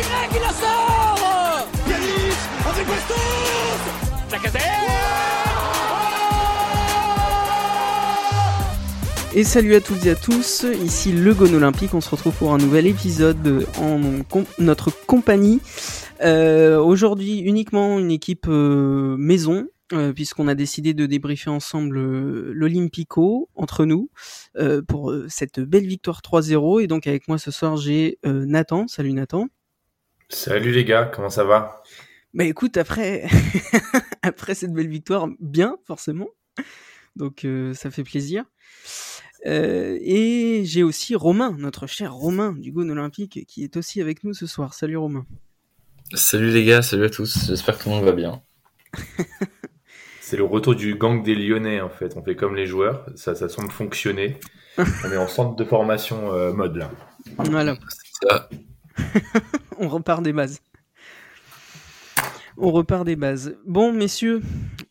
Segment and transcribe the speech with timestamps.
[0.00, 2.34] Y qui la sort Yanis
[2.66, 4.62] avec Bastos Lacazette
[9.34, 12.54] Et salut à toutes et à tous, ici le Gone Olympique, on se retrouve pour
[12.54, 14.00] un nouvel épisode en
[14.58, 15.60] notre compagnie.
[16.22, 22.52] Euh, Aujourd'hui uniquement une équipe euh, maison, euh, puisqu'on a décidé de débriefer ensemble euh,
[22.54, 24.08] l'Olympico entre nous
[24.56, 26.82] euh, pour cette belle victoire 3-0.
[26.82, 28.88] Et donc avec moi ce soir j'ai Nathan.
[28.88, 29.48] Salut Nathan.
[30.32, 31.82] Salut les gars, comment ça va?
[32.34, 33.26] Bah écoute, après
[34.22, 36.28] après cette belle victoire, bien forcément.
[37.16, 38.44] Donc ça fait plaisir.
[39.44, 44.32] et j'ai aussi Romain, notre cher Romain du Gone Olympique, qui est aussi avec nous
[44.32, 44.72] ce soir.
[44.72, 45.26] Salut Romain.
[46.14, 47.46] Salut les gars, salut à tous.
[47.46, 48.40] J'espère que tout le monde va bien.
[50.20, 52.16] C'est le retour du gang des Lyonnais en fait.
[52.16, 54.38] On fait comme les joueurs, ça, ça semble fonctionner.
[54.78, 56.90] On est en centre de formation euh, mode là.
[57.36, 57.76] Voilà.
[59.78, 60.60] On repart des bases.
[62.56, 63.56] On repart des bases.
[63.66, 64.42] Bon, messieurs,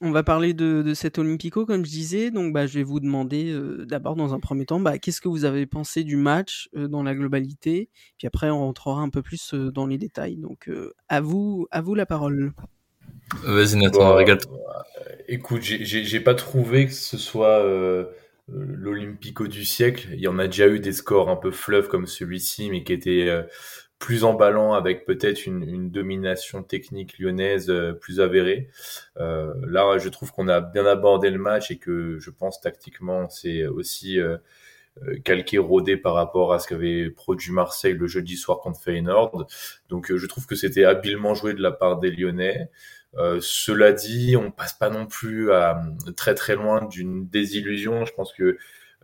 [0.01, 2.31] on va parler de, de cet Olympico, comme je disais.
[2.31, 5.27] Donc, bah, je vais vous demander euh, d'abord, dans un premier temps, bah, qu'est-ce que
[5.27, 7.89] vous avez pensé du match euh, dans la globalité?
[8.17, 10.37] Puis après, on rentrera un peu plus dans les détails.
[10.37, 10.71] Donc,
[11.09, 12.53] à vous, à vous la parole.
[13.43, 14.39] Vas-y Nathan, régale
[15.27, 18.05] Écoute, j'ai pas trouvé que ce soit euh,
[18.47, 20.07] l'Olympico du siècle.
[20.13, 22.93] Il y en a déjà eu des scores un peu fleuves comme celui-ci, mais qui
[22.93, 23.43] étaient euh,
[23.99, 28.69] plus emballants avec peut-être une, une, domination technique lyonnaise euh, plus avérée.
[29.17, 33.29] Euh, là, je trouve qu'on a bien abordé le match et que je pense tactiquement
[33.29, 34.37] c'est aussi euh,
[35.23, 39.47] calqué, rodé par rapport à ce qu'avait produit Marseille le jeudi soir contre Feyenoord.
[39.89, 42.69] Donc je trouve que c'était habilement joué de la part des Lyonnais.
[43.17, 45.81] Euh, cela dit, on passe pas non plus à
[46.15, 48.05] très très loin d'une désillusion.
[48.05, 48.57] Je pense que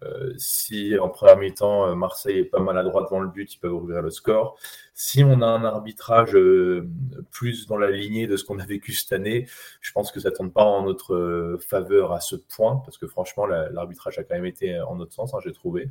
[0.04, 3.74] euh, si en première mi-temps euh, Marseille est pas maladroit devant le but, ils peuvent
[3.74, 4.58] ouvrir le score.
[4.94, 6.38] Si on a un arbitrage
[7.32, 9.48] plus dans la lignée de ce qu'on a vécu cette année,
[9.82, 13.46] je pense que ça tourne pas en notre faveur à ce point, parce que franchement
[13.46, 15.90] l'arbitrage a quand même été en notre sens, hein, j'ai trouvé.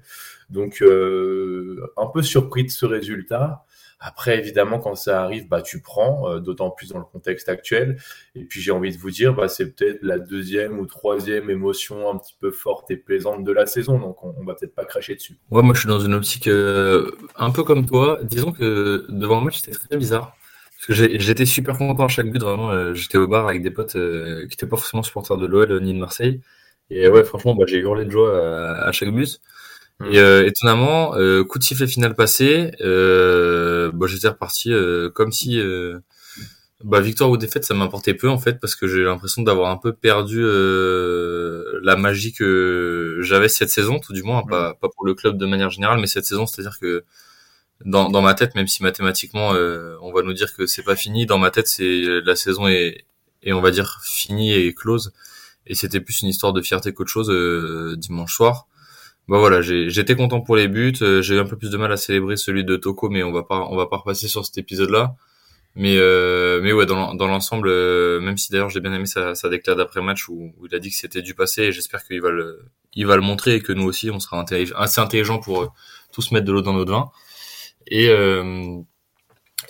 [0.48, 3.66] Donc un peu surpris de ce résultat.
[4.06, 7.97] Après, évidemment, quand ça arrive, bah, tu prends, euh, d'autant plus dans le contexte actuel.
[8.34, 12.10] Et puis, j'ai envie de vous dire, bah, c'est peut-être la deuxième ou troisième émotion
[12.10, 13.98] un petit peu forte et plaisante de la saison.
[13.98, 15.38] Donc, on, on va peut-être pas cracher dessus.
[15.50, 18.19] Ouais, moi, je suis dans une optique euh, un peu comme toi.
[18.22, 20.37] Disons que devant match, c'était très bizarre.
[20.76, 22.72] Parce que j'étais super content à chaque but, vraiment.
[22.72, 25.94] Euh, j'étais au bar avec des potes qui n'étaient pas forcément supporters de l'OL ni
[25.94, 26.43] de Marseille.
[26.91, 28.38] Et ouais, franchement, bah, j'ai hurlé de joie
[28.84, 29.41] à chaque but.
[30.03, 35.31] Et euh, étonnamment, euh, coup de sifflet final passé, euh, bah, j'étais reparti euh, comme
[35.31, 36.00] si euh,
[36.84, 39.78] bah, victoire ou défaite, ça m'importait peu en fait, parce que j'ai l'impression d'avoir un
[39.78, 40.43] peu perdu
[41.82, 45.47] la magie que j'avais cette saison, tout du moins, pas, pas pour le club de
[45.47, 47.05] manière générale, mais cette saison, c'est-à-dire que
[47.84, 49.50] dans, dans ma tête, même si mathématiquement
[50.03, 53.06] on va nous dire que c'est pas fini, dans ma tête, c'est la saison est,
[53.43, 55.12] est on va dire finie et close,
[55.66, 57.31] et c'était plus une histoire de fierté qu'autre chose
[57.99, 58.66] dimanche soir.
[59.28, 60.92] Bah voilà, j'étais content pour les buts.
[61.00, 63.32] Euh, j'ai eu un peu plus de mal à célébrer celui de Toko, mais on
[63.32, 65.16] va pas, on va pas repasser sur cet épisode-là.
[65.76, 69.48] Mais euh, mais ouais, dans, l'ensemble, euh, même si d'ailleurs j'ai bien aimé sa, sa
[69.48, 72.64] déclaration d'après match où, il a dit que c'était du passé, j'espère qu'il va le,
[72.92, 74.44] il va le montrer et que nous aussi on sera
[74.76, 75.68] assez intelligent pour euh,
[76.12, 77.10] tous mettre de l'eau dans notre vin.
[77.88, 78.08] Et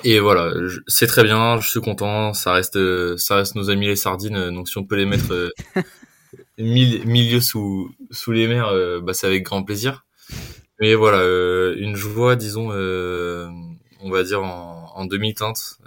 [0.02, 0.52] et voilà,
[0.88, 2.34] c'est très bien, je suis content.
[2.34, 2.78] Ça reste,
[3.16, 5.52] ça reste nos amis les sardines, donc si on peut les mettre
[6.58, 10.04] milieu sous, sous les mers, euh, bah, c'est avec grand plaisir.
[10.80, 13.48] Mais voilà, euh, une joie, disons, euh,
[14.00, 15.78] on va dire en, en demi-teinte.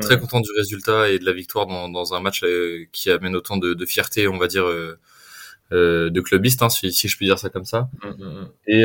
[0.00, 2.44] Très content du résultat et de la victoire dans, dans un match
[2.92, 4.66] qui amène autant de, de fierté, on va dire,
[5.70, 7.88] de clubiste, hein, si, si, je puis dire ça comme ça.
[8.02, 8.48] Mm, mm, mm.
[8.66, 8.82] Et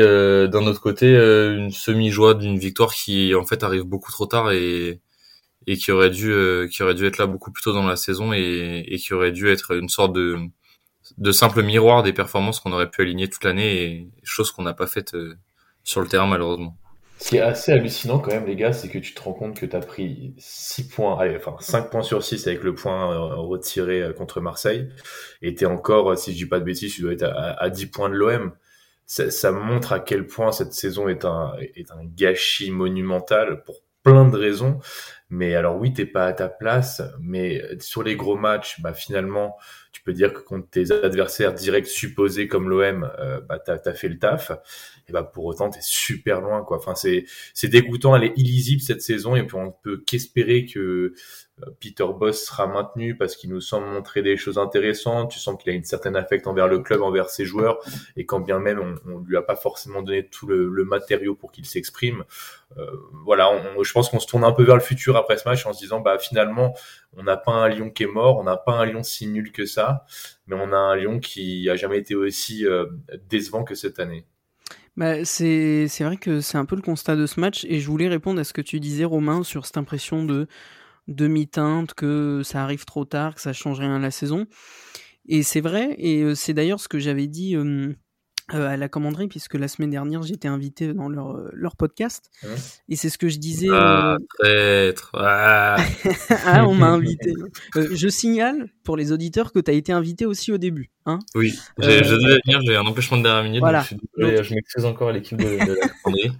[0.48, 5.00] d'un autre côté, une semi-joie d'une victoire qui en fait arrive beaucoup trop tard et
[5.68, 6.32] et qui aurait dû
[6.70, 9.32] qui aurait dû être là beaucoup plus tôt dans la saison et, et qui aurait
[9.32, 10.38] dû être une sorte de
[11.18, 14.74] de simples miroirs des performances qu'on aurait pu aligner toute l'année et chose qu'on n'a
[14.74, 15.36] pas faite euh,
[15.82, 16.76] sur le terrain malheureusement.
[17.18, 19.58] Ce qui est assez hallucinant quand même les gars, c'est que tu te rends compte
[19.58, 23.34] que tu as pris 6 points, enfin 5 points sur 6 avec le point euh,
[23.36, 24.90] retiré euh, contre Marseille
[25.40, 27.86] et tu encore, si je dis pas de bêtises, tu dois être à, à 10
[27.86, 28.52] points de l'OM.
[29.06, 33.85] Ça, ça, montre à quel point cette saison est un, est un gâchis monumental pour
[34.06, 34.78] plein de raisons.
[35.28, 39.56] Mais alors oui, t'es pas à ta place, mais sur les gros matchs, bah finalement,
[39.90, 43.94] tu peux dire que contre tes adversaires directs supposés comme l'OM, euh, bah t'as as
[43.94, 44.52] fait le taf.
[45.08, 46.78] Et bah pour autant, t'es super loin, quoi.
[46.78, 51.14] Enfin, c'est c'est dégoûtant, elle est illisible cette saison, et puis on peut qu'espérer que
[51.62, 55.30] euh, Peter Boss sera maintenu parce qu'il nous semble montrer des choses intéressantes.
[55.30, 57.78] Tu sens qu'il a une certaine affect envers le club, envers ses joueurs,
[58.16, 61.34] et quand bien même on, on lui a pas forcément donné tout le, le matériau
[61.36, 62.24] pour qu'il s'exprime.
[62.76, 62.84] Euh,
[63.24, 63.50] voilà,
[63.80, 65.78] je pense qu'on se tourne un peu vers le futur après ce match en se
[65.78, 66.74] disant bah finalement
[67.16, 69.52] on n'a pas un Lyon qui est mort, on n'a pas un Lyon si nul
[69.52, 70.04] que ça,
[70.46, 72.86] mais on a un Lyon qui a jamais été aussi euh,
[73.28, 74.26] décevant que cette année.
[74.96, 78.08] Bah, c'est vrai que c'est un peu le constat de ce match et je voulais
[78.08, 80.48] répondre à ce que tu disais Romain sur cette impression de
[81.06, 84.46] demi-teinte, que ça arrive trop tard, que ça change rien à la saison.
[85.28, 87.56] Et c'est vrai, et euh, c'est d'ailleurs ce que j'avais dit
[88.48, 92.30] à la commanderie, puisque la semaine dernière, j'étais invité dans leur, euh, leur podcast.
[92.88, 93.68] Et c'est ce que je disais.
[93.72, 95.10] Ah, traître.
[95.14, 95.76] Ah.
[96.44, 97.32] ah on m'a invité.
[97.76, 100.90] Euh, je signale pour les auditeurs que tu as été invité aussi au début.
[101.06, 103.60] Hein oui, je devais venir, j'ai un empêchement de dernière minute.
[103.60, 103.84] Voilà.
[104.18, 106.32] Donc je, je m'excuse encore à l'équipe de, de la commanderie.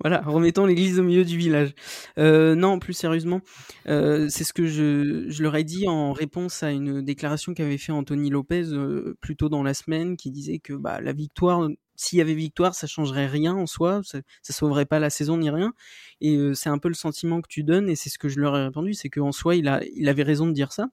[0.00, 1.74] Voilà, remettons l'église au milieu du village.
[2.18, 3.40] Euh, non, plus sérieusement,
[3.88, 7.90] euh, c'est ce que je, leur ai dit en réponse à une déclaration qu'avait fait
[7.90, 12.18] Anthony Lopez euh, plus tôt dans la semaine, qui disait que bah, la victoire, s'il
[12.18, 15.50] y avait victoire, ça changerait rien en soi, ça, ça sauverait pas la saison ni
[15.50, 15.72] rien.
[16.20, 18.38] Et euh, c'est un peu le sentiment que tu donnes, et c'est ce que je
[18.38, 20.88] leur ai répondu, c'est qu'en soi, il, il avait raison de dire ça,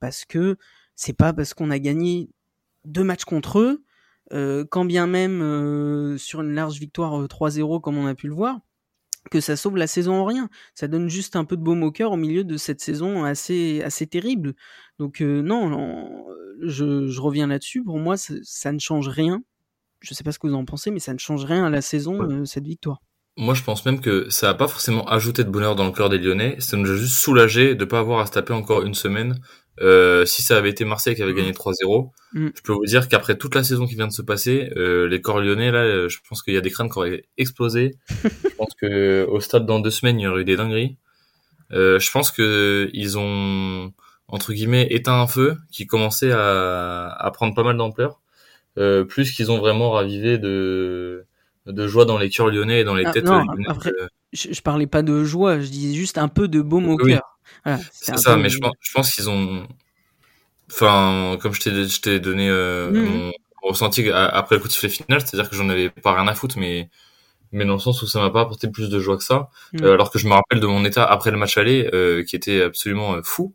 [0.00, 0.56] parce que
[0.96, 2.30] c'est pas parce qu'on a gagné
[2.84, 3.84] deux matchs contre eux
[4.34, 8.26] euh, quand bien même euh, sur une large victoire 3-0 euh, comme on a pu
[8.26, 8.58] le voir,
[9.30, 10.48] que ça sauve la saison en rien.
[10.74, 13.80] Ça donne juste un peu de baume au cœur au milieu de cette saison assez
[13.82, 14.54] assez terrible.
[14.98, 16.26] Donc non,
[16.60, 17.82] je, je, reviens là-dessus.
[17.82, 19.42] Pour moi, ça, ça, ne change rien.
[20.00, 21.80] Je sais pas ce que vous en pensez, mais ça ne change rien à la
[21.80, 23.00] saison cette victoire.
[23.36, 26.08] Moi, je pense même que ça n'a pas forcément ajouté de bonheur dans le cœur
[26.08, 26.56] des Lyonnais.
[26.60, 29.40] Ça nous a juste soulagé de pas avoir à se taper encore une semaine
[29.80, 32.48] euh, si ça avait été Marseille qui avait gagné 3-0, mm.
[32.54, 35.20] je peux vous dire qu'après toute la saison qui vient de se passer, euh, les
[35.20, 37.96] corps lyonnais là, euh, je pense qu'il y a des crânes qui auraient explosé.
[38.24, 40.96] je pense que au stade dans deux semaines, il y aurait eu des dingueries.
[41.72, 43.92] Euh, je pense que ils ont
[44.28, 48.20] entre guillemets éteint un feu qui commençait à, à prendre pas mal d'ampleur,
[48.78, 51.26] euh, plus qu'ils ont vraiment ravivé de
[51.66, 53.24] de joie dans les cœurs lyonnais et dans les ah, têtes.
[53.24, 53.90] Non, après,
[54.32, 57.33] je, je, parlais pas de joie, je disais juste un peu de baume au cœur
[57.92, 59.66] c'est ça, mais je pense, je pense qu'ils ont,
[60.70, 63.32] enfin, comme je t'ai donné euh, mm.
[63.62, 66.34] mon ressenti après le coup de sifflet final, c'est-à-dire que j'en avais pas rien à
[66.34, 66.88] foutre, mais
[67.52, 69.84] mais dans le sens où ça m'a pas apporté plus de joie que ça, mm.
[69.84, 72.36] euh, alors que je me rappelle de mon état après le match aller, euh, qui
[72.36, 73.54] était absolument fou.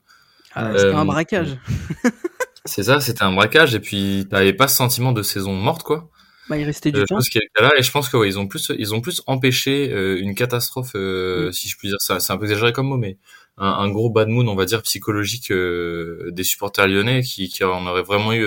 [0.56, 1.58] Ah, c'était un braquage.
[2.66, 6.10] c'est ça, c'était un braquage, et puis t'avais pas ce sentiment de saison morte, quoi.
[6.50, 7.20] Bah, il restait du euh, temps.
[7.20, 9.92] Je pense là, et je pense que ouais, ils ont plus, ils ont plus empêché
[9.94, 11.52] euh, une catastrophe, euh, mm.
[11.54, 12.20] si je puis dire ça.
[12.20, 13.18] C'est un peu exagéré comme mot, mais
[13.60, 17.86] un, un, gros bad moon, on va dire psychologique des supporters lyonnais, qui, qui en
[17.88, 18.46] aurait vraiment eu.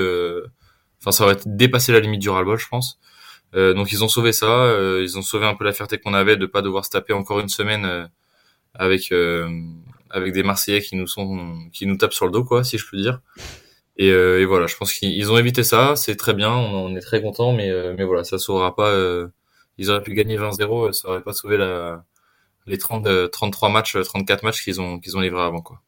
[1.01, 2.99] Enfin, ça aurait dépassé la limite du ras je pense.
[3.55, 6.47] donc ils ont sauvé ça, ils ont sauvé un peu la fierté qu'on avait de
[6.47, 8.09] pas devoir se taper encore une semaine
[8.75, 9.13] avec
[10.11, 12.85] avec des Marseillais qui nous sont qui nous tapent sur le dos quoi, si je
[12.89, 13.21] peux dire.
[13.97, 16.97] Et, euh, et, voilà, je pense qu'ils ont évité ça, c'est très bien, on, on
[16.97, 18.91] est très content, mais euh, mais voilà, ça sauvera pas.
[18.91, 19.29] Euh,
[19.79, 22.05] ils auraient pu gagner 20-0, ça aurait pas sauvé la,
[22.67, 25.83] les 30, 33 matchs, 34 matchs qu'ils ont qu'ils ont livrés avant quoi.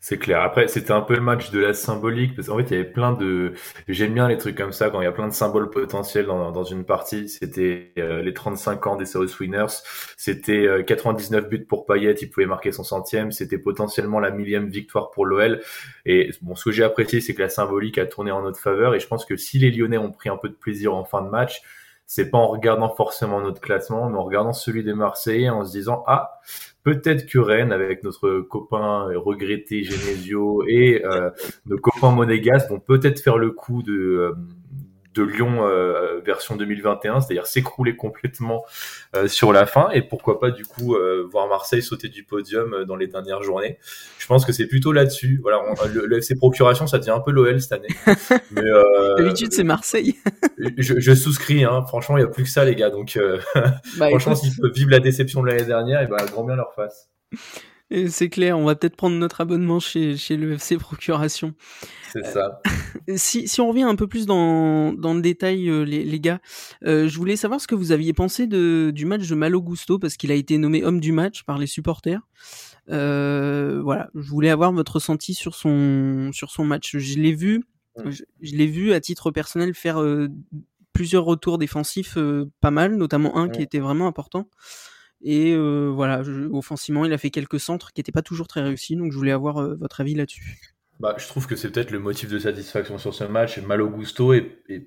[0.00, 0.42] C'est clair.
[0.42, 2.84] Après, c'était un peu le match de la symbolique parce qu'en fait, il y avait
[2.84, 3.54] plein de.
[3.88, 6.52] J'aime bien les trucs comme ça quand il y a plein de symboles potentiels dans,
[6.52, 7.28] dans une partie.
[7.28, 9.82] C'était euh, les 35 ans des South Winners.
[10.16, 12.14] C'était 99 euh, buts pour Payet.
[12.20, 13.32] Il pouvait marquer son centième.
[13.32, 15.60] C'était potentiellement la millième victoire pour l'OL.
[16.04, 18.94] Et bon, ce que j'ai apprécié, c'est que la symbolique a tourné en notre faveur.
[18.94, 21.22] Et je pense que si les Lyonnais ont pris un peu de plaisir en fin
[21.22, 21.62] de match,
[22.06, 25.72] c'est pas en regardant forcément notre classement, mais en regardant celui des Marseillais, en se
[25.72, 26.40] disant ah
[26.84, 31.30] peut-être que Rennes, avec notre copain regretté Genesio et euh,
[31.66, 34.34] nos copains monégasques, vont peut-être faire le coup de euh,
[35.16, 38.64] de Lyon euh, version 2021, c'est-à-dire s'écrouler complètement
[39.14, 42.84] euh, sur la fin et pourquoi pas du coup euh, voir Marseille sauter du podium
[42.84, 43.78] dans les dernières journées.
[44.18, 45.40] Je pense que c'est plutôt là-dessus.
[45.42, 47.88] Voilà, le, FC Procuration, ça devient un peu l'OL cette année.
[49.16, 50.16] D'habitude, c'est Marseille.
[50.78, 51.82] je, je, souscris, hein.
[51.86, 52.90] franchement, il n'y a plus que ça, les gars.
[52.90, 53.18] Donc,
[53.98, 56.74] bah, franchement, s'ils peuvent vivre la déception de l'année dernière, et ben, grand bien leur
[56.74, 57.08] face.
[57.90, 61.54] C'est clair, on va peut-être prendre notre abonnement chez, chez le FC Procuration.
[62.12, 62.60] C'est ça.
[63.08, 66.20] Euh, si, si on revient un peu plus dans, dans le détail, euh, les, les,
[66.20, 66.40] gars,
[66.84, 70.00] euh, je voulais savoir ce que vous aviez pensé de, du match de Malo Gusto,
[70.00, 72.20] parce qu'il a été nommé homme du match par les supporters.
[72.90, 76.96] Euh, voilà, je voulais avoir votre ressenti sur son, sur son match.
[76.96, 77.62] Je l'ai vu,
[77.98, 78.10] mm.
[78.10, 80.02] je, je l'ai vu à titre personnel faire
[80.92, 82.18] plusieurs retours défensifs
[82.60, 84.48] pas mal, notamment un qui était vraiment important.
[85.22, 88.96] Et euh, voilà, offensivement, il a fait quelques centres qui n'étaient pas toujours très réussis,
[88.96, 90.74] donc je voulais avoir euh, votre avis là-dessus.
[90.98, 94.32] Bah, je trouve que c'est peut-être le motif de satisfaction sur ce match, Malo Gusto
[94.32, 94.40] et,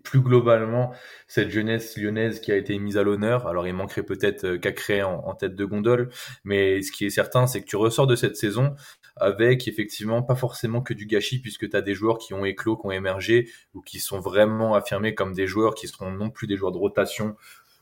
[0.04, 0.92] plus globalement
[1.28, 3.48] cette jeunesse lyonnaise qui a été mise à l'honneur.
[3.48, 6.10] Alors il manquerait peut-être euh, qu'à créer en, en, tête de gondole,
[6.44, 8.74] mais ce qui est certain, c'est que tu ressors de cette saison
[9.18, 12.78] avec effectivement pas forcément que du gâchis puisque tu as des joueurs qui ont éclos,
[12.78, 16.48] qui ont émergé ou qui sont vraiment affirmés comme des joueurs qui seront non plus
[16.48, 17.36] des joueurs de rotation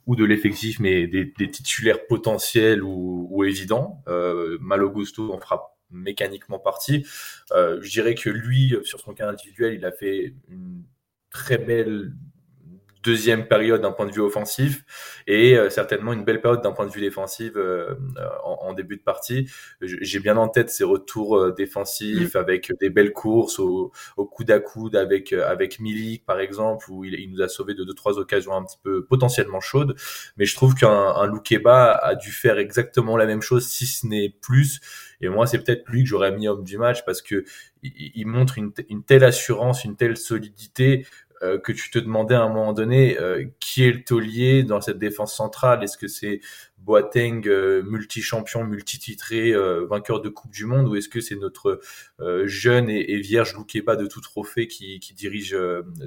[0.08, 4.02] ou de l'effectif, mais des, titulaires potentiels ou, ou évidents.
[4.08, 7.06] Euh, Malo Gusto en fera mécaniquement partie.
[7.52, 10.84] Euh, je dirais que lui, sur son cas individuel, il a fait une
[11.30, 12.14] très belle
[13.08, 14.84] deuxième période d'un point de vue offensif
[15.28, 17.96] et euh, certainement une belle période d'un point de vue défensif euh,
[18.44, 19.50] en, début de partie.
[19.82, 22.38] J'ai bien en tête ses retours euh, défensifs mm.
[22.38, 27.06] avec des belles courses au, au coude à coude avec avec Milik par exemple où
[27.06, 29.96] il, il, nous a sauvé de deux trois occasions un petit peu potentiellement chaudes.
[30.36, 34.06] Mais je trouve qu'un un Loukeba a dû faire exactement la même chose si ce
[34.06, 34.82] n'est plus.
[35.22, 37.44] Et moi, c'est peut-être lui que j'aurais mis homme du match parce que
[37.84, 41.06] il, montre une, une, telle assurance, une telle solidité
[41.44, 44.82] euh, que tu te demandais à un moment donné euh, qui est le taulier dans
[44.82, 45.84] cette défense centrale?
[45.84, 46.42] Est-ce que c'est
[46.88, 49.54] Boateng, euh, multi-champion, multi-titré,
[49.88, 51.80] vainqueur de Coupe du Monde, ou est-ce que c'est notre
[52.46, 55.56] jeune et, vierge Loukeba de tout trophée qui, qui dirige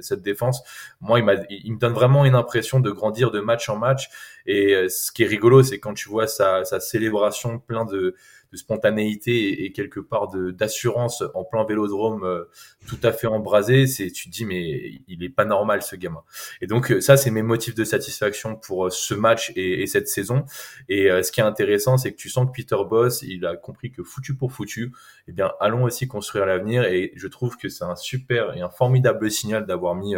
[0.01, 0.61] cette défense?
[0.99, 4.09] Moi, il, il, me donne vraiment une impression de grandir de match en match.
[4.45, 8.15] Et ce qui est rigolo, c'est quand tu vois sa, sa célébration plein de
[8.51, 12.43] de spontanéité et, quelque part d'assurance en plein vélodrome euh,
[12.87, 16.23] tout à fait embrasé, c'est tu te dis mais il est pas normal ce gamin.
[16.61, 20.09] Et donc euh, ça c'est mes motifs de satisfaction pour euh, ce match et cette
[20.09, 20.45] saison.
[20.89, 23.91] Et ce qui est intéressant c'est que tu sens que Peter Boss il a compris
[23.91, 24.91] que foutu pour foutu,
[25.27, 28.69] eh bien allons aussi construire l'avenir et je trouve que c'est un super et un
[28.69, 30.15] formidable signal d'avoir mis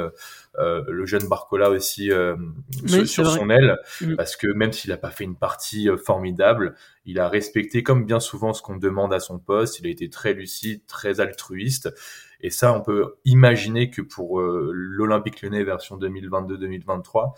[0.60, 2.36] euh, le jeune Barcola aussi euh,
[3.06, 4.16] sur, son aile, mm.
[4.16, 8.06] parce que même s'il n'a pas fait une partie euh, formidable, il a respecté comme
[8.06, 9.80] bien souvent ce qu'on demande à son poste.
[9.80, 11.92] Il a été très lucide, très altruiste.
[12.40, 17.34] Et ça, on peut imaginer que pour l'Olympique Lyonnais version 2022-2023,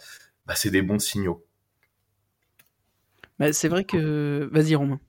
[0.45, 1.45] bah, c'est des bons signaux.
[3.39, 4.49] Bah, c'est vrai que.
[4.51, 4.99] Vas-y, Romain.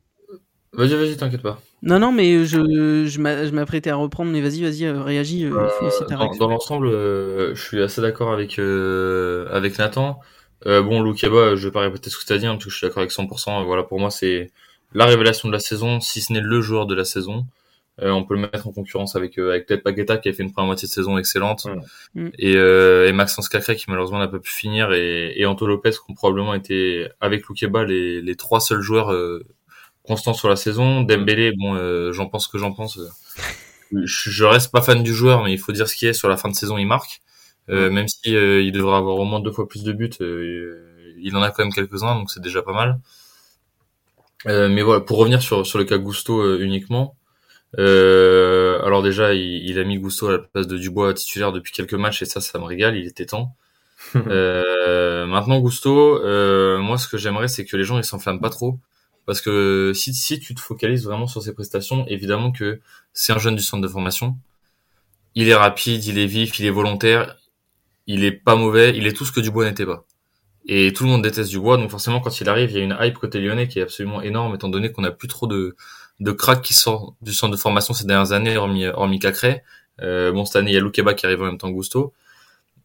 [0.72, 1.60] Vas-y, vas-y, t'inquiète pas.
[1.82, 5.46] Non, non, mais je, je m'apprêtais à reprendre, mais vas-y, vas-y, euh, réagis.
[5.46, 5.68] Euh,
[6.38, 10.20] dans, l'ensemble, euh, je suis assez d'accord avec, avec Nathan.
[10.64, 12.76] bon, Loukeba, je vais pas répéter ce que tu as dit, hein, parce que je
[12.76, 13.64] suis d'accord avec 100%.
[13.64, 14.50] Voilà, pour moi, c'est
[14.92, 17.46] la révélation de la saison, si ce n'est le joueur de la saison.
[17.98, 20.66] On peut le mettre en concurrence avec, avec peut-être Paqueta, qui a fait une première
[20.66, 21.66] moitié de saison excellente,
[22.14, 22.28] mm.
[22.38, 26.10] et, et Maxence Cacré, qui malheureusement n'a pas pu finir, et, et Anto Lopez, qui
[26.10, 29.12] ont probablement été, avec Loukeba, les, les trois seuls joueurs
[30.06, 31.02] constant sur la saison.
[31.02, 32.98] Dembélé, bon, euh, j'en pense que j'en pense.
[33.92, 36.12] Je, reste pas fan du joueur, mais il faut dire ce qui est.
[36.12, 37.20] Sur la fin de saison, il marque.
[37.68, 41.36] Euh, même si euh, il devrait avoir au moins deux fois plus de buts, il
[41.36, 43.00] en a quand même quelques-uns, donc c'est déjà pas mal.
[44.44, 47.16] mais voilà, pour revenir sur, sur le cas Gusto uniquement,
[47.74, 51.94] alors déjà, il, il, a mis Gusto à la place de Dubois titulaire depuis quelques
[51.94, 52.96] matchs et ça, ça me régale.
[52.96, 53.54] Il était temps.
[54.14, 56.20] maintenant, Gusto,
[56.78, 58.78] moi, ce que j'aimerais, c'est que les gens ils s'enflamment pas trop.
[59.26, 62.80] Parce que si, si tu te focalises vraiment sur ses prestations, évidemment que
[63.12, 64.38] c'est un jeune du centre de formation.
[65.34, 67.36] Il est rapide, il est vif, il est volontaire,
[68.06, 70.04] il est pas mauvais, il est tout ce que Dubois n'était pas.
[70.66, 72.96] Et tout le monde déteste Dubois, donc forcément quand il arrive, il y a une
[73.00, 75.76] hype côté lyonnais qui est absolument énorme, étant donné qu'on a plus trop de,
[76.20, 79.62] de cracks qui sortent du centre de formation ces dernières années, hormis, hormis Cacré.
[80.02, 82.12] Euh, bon, cette année, il y a Loukeba qui arrive en même temps Gusto.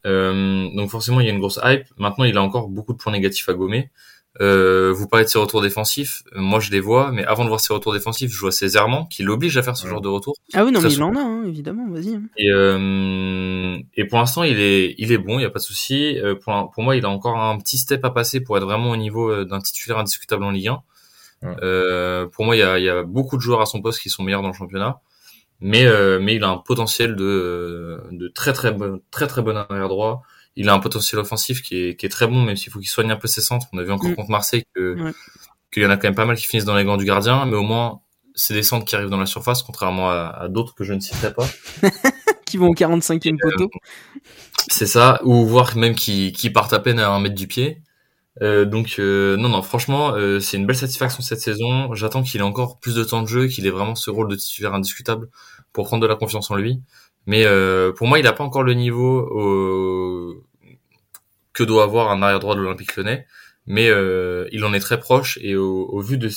[0.05, 1.85] Euh, donc forcément, il y a une grosse hype.
[1.97, 3.91] Maintenant, il a encore beaucoup de points négatifs à gommer.
[4.39, 6.23] Euh, vous parlez de ses retours défensifs.
[6.33, 9.05] Moi, je les vois, mais avant de voir ses retours défensifs, je vois ses errements
[9.05, 10.35] qui l'obligent à faire ce genre de retour.
[10.53, 11.89] Ah oui, non, mais il en a, hein, évidemment.
[11.89, 12.15] Vas-y.
[12.15, 12.23] Hein.
[12.37, 15.37] Et, euh, et pour l'instant, il est, il est bon.
[15.37, 16.17] Il y a pas de souci.
[16.19, 18.91] Euh, pour, pour moi, il a encore un petit step à passer pour être vraiment
[18.91, 20.81] au niveau euh, d'un titulaire indiscutable en Ligue 1.
[21.43, 24.09] Euh, pour moi, il y, a, y a beaucoup de joueurs à son poste qui
[24.09, 25.01] sont meilleurs dans le championnat,
[25.59, 25.85] mais
[26.19, 30.23] mais il a un potentiel de de très très bon très très bon arrière droit
[30.55, 32.89] il a un potentiel offensif qui est, qui est très bon, même s'il faut qu'il
[32.89, 33.67] soigne un peu ses centres.
[33.73, 34.15] On a vu encore mm.
[34.15, 35.13] contre Marseille que
[35.71, 37.45] qu'il y en a quand même pas mal qui finissent dans les gants du gardien,
[37.45, 38.01] mais au moins
[38.35, 41.33] c'est des centres qui arrivent dans la surface, contrairement à, d'autres que je ne citerai
[41.33, 41.47] pas.
[42.45, 43.69] qui vont au 45e poteau.
[44.67, 47.81] c'est ça, ou voir même qui, qui partent à peine à un mètre du pied.
[48.41, 51.93] Euh, donc euh, non non franchement euh, c'est une belle satisfaction cette saison.
[51.93, 54.35] J'attends qu'il ait encore plus de temps de jeu, qu'il ait vraiment ce rôle de
[54.35, 55.29] titulaire indiscutable
[55.73, 56.81] pour prendre de la confiance en lui.
[57.25, 59.27] Mais euh, pour moi, il n'a pas encore le niveau
[61.53, 63.27] que doit avoir un arrière droit de l'Olympique Lyonnais,
[63.67, 66.29] mais euh, il en est très proche et au, au vu de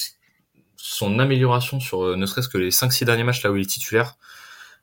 [0.76, 4.16] son amélioration sur ne serait-ce que les 5-6 derniers matchs là où il est titulaire,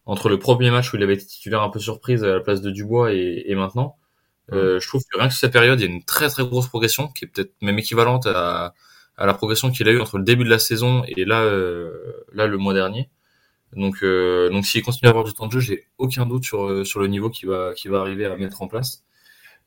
[0.06, 2.62] entre le premier match où il avait été titulaire un peu surprise à la place
[2.62, 3.98] de Dubois et, et maintenant,
[4.54, 6.44] euh, je trouve que rien que sur cette période, il y a une très très
[6.44, 8.74] grosse progression qui est peut-être même équivalente à,
[9.18, 11.92] à la progression qu'il a eu entre le début de la saison et là, euh,
[12.34, 13.10] là le mois dernier.
[13.76, 16.66] Donc, euh, donc s'il continue à avoir du temps de jeu, j'ai aucun doute sur
[16.66, 19.04] euh, sur le niveau qu'il va qui va arriver à mettre en place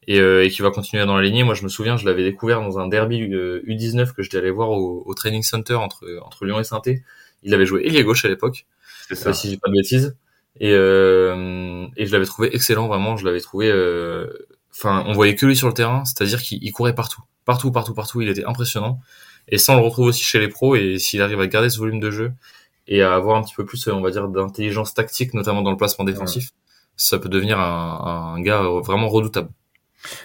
[0.06, 1.44] et, euh, et qui va continuer dans la lignée.
[1.44, 4.70] Moi, je me souviens, je l'avais découvert dans un derby U19 que j'étais allé voir
[4.70, 6.82] au, au, training center entre entre Lyon et saint
[7.42, 8.66] Il avait joué ailier gauche à l'époque,
[9.32, 10.16] si j'ai pas de bêtises.
[10.60, 13.16] Et, euh, et je l'avais trouvé excellent, vraiment.
[13.16, 13.70] Je l'avais trouvé.
[14.76, 17.22] Enfin, on voyait que lui sur le terrain, c'est-à-dire qu'il courait partout.
[17.44, 18.20] partout, partout, partout.
[18.22, 19.00] Il était impressionnant.
[19.48, 20.74] Et ça, on le retrouve aussi chez les pros.
[20.76, 22.32] Et s'il arrive à garder ce volume de jeu
[22.88, 25.76] et à avoir un petit peu plus, on va dire, d'intelligence tactique, notamment dans le
[25.76, 26.50] placement défensif,
[26.96, 29.48] ça peut devenir un, un gars vraiment redoutable.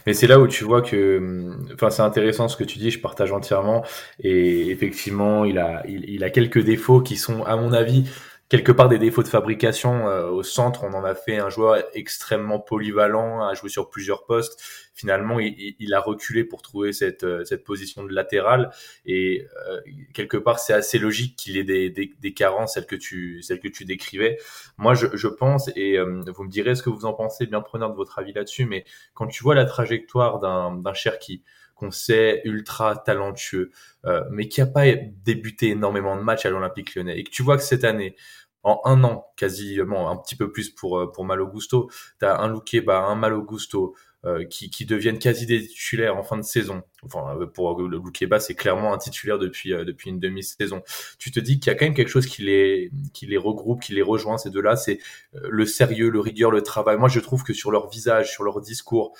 [0.05, 2.99] Mais c'est là où tu vois que, enfin, c'est intéressant ce que tu dis, je
[2.99, 3.85] partage entièrement.
[4.19, 8.03] Et effectivement, il a, il, il, a quelques défauts qui sont, à mon avis,
[8.49, 10.83] quelque part des défauts de fabrication euh, au centre.
[10.83, 14.59] On en a fait un joueur extrêmement polyvalent, à jouer sur plusieurs postes.
[14.95, 18.71] Finalement, il, il a reculé pour trouver cette, euh, cette position de latéral.
[19.05, 19.79] Et euh,
[20.13, 23.59] quelque part, c'est assez logique qu'il ait des, des, des, carences, celles que tu, celles
[23.59, 24.39] que tu décrivais.
[24.77, 27.91] Moi, je, je pense, et vous me direz ce que vous en pensez, bien preneur
[27.91, 31.43] de votre avis là-dessus, mais quand tu vois la trajectoire d'un Cherki,
[31.79, 33.71] qu'on sait ultra talentueux,
[34.05, 34.86] euh, mais qui a pas
[35.25, 38.15] débuté énormément de matchs à l'Olympique lyonnais, et que tu vois que cette année,
[38.63, 42.50] en un an, quasiment un petit peu plus pour euh, pour Malo Gusto, t'as un
[42.50, 43.95] Loukeba, un Malo Gusto,
[44.25, 46.83] euh, qui, qui, deviennent quasi des titulaires en fin de saison.
[47.03, 50.81] Enfin, euh, pour le Loukeba, c'est clairement un titulaire depuis depuis une demi-saison.
[51.17, 53.81] Tu te dis qu'il y a quand même quelque chose qui les qui les regroupe,
[53.81, 54.75] qui les rejoint ces deux-là.
[54.75, 54.99] C'est
[55.33, 56.97] le sérieux, le rigueur, le travail.
[56.97, 59.15] Moi, je trouve que sur leur visage, sur leur discours,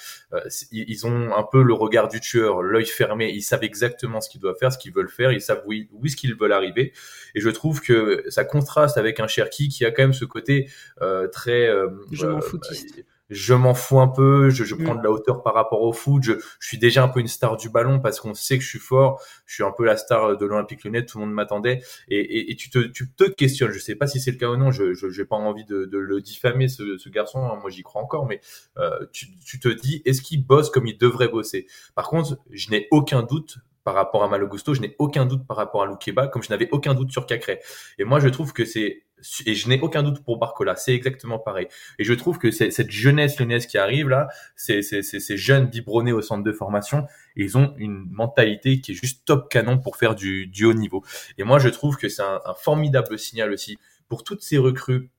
[0.72, 3.32] ils ont un peu le regard du tueur, l'œil fermé.
[3.32, 5.32] Ils savent exactement ce qu'ils doivent faire, ce qu'ils veulent faire.
[5.32, 6.92] Ils savent où, où est-ce qu'ils veulent arriver.
[7.36, 10.70] Et je trouve que ça contraste avec un Cherki qui a quand même ce côté
[11.02, 15.00] euh, très euh, je m'en foutiste je m'en fous un peu, je, je prends mm.
[15.00, 17.58] de la hauteur par rapport au foot, je, je, suis déjà un peu une star
[17.58, 20.38] du ballon parce qu'on sait que je suis fort, je suis un peu la star
[20.38, 23.72] de l'Olympique Lyonnais, tout le monde m'attendait, et, et, et, tu, te, tu te questionnes,
[23.72, 25.98] je sais pas si c'est le cas ou non, je n'ai pas envie de, de,
[25.98, 28.42] le diffamer ce, ce garçon, hein, moi j'y crois encore, mais
[28.78, 31.68] euh, tu, tu te dis, est-ce qu'il bosse comme il devrait bosser?
[31.96, 35.58] Par contre, je n'ai aucun doute par rapport à Malogusto, je n'ai aucun doute par
[35.58, 37.60] rapport à Loukeba, comme je n'avais aucun doute sur Cacré.
[37.98, 39.04] Et moi, je trouve que c'est
[39.46, 41.68] et je n'ai aucun doute pour Barcola, c'est exactement pareil.
[41.98, 46.22] Et je trouve que cette jeunesse lyonnaise qui arrive là, ces, ces, jeunes biberonnés au
[46.22, 50.48] centre de formation, ils ont une mentalité qui est juste top canon pour faire du,
[50.48, 51.04] du haut niveau.
[51.38, 55.10] Et moi, je trouve que c'est un, un formidable signal aussi pour toutes ces recrues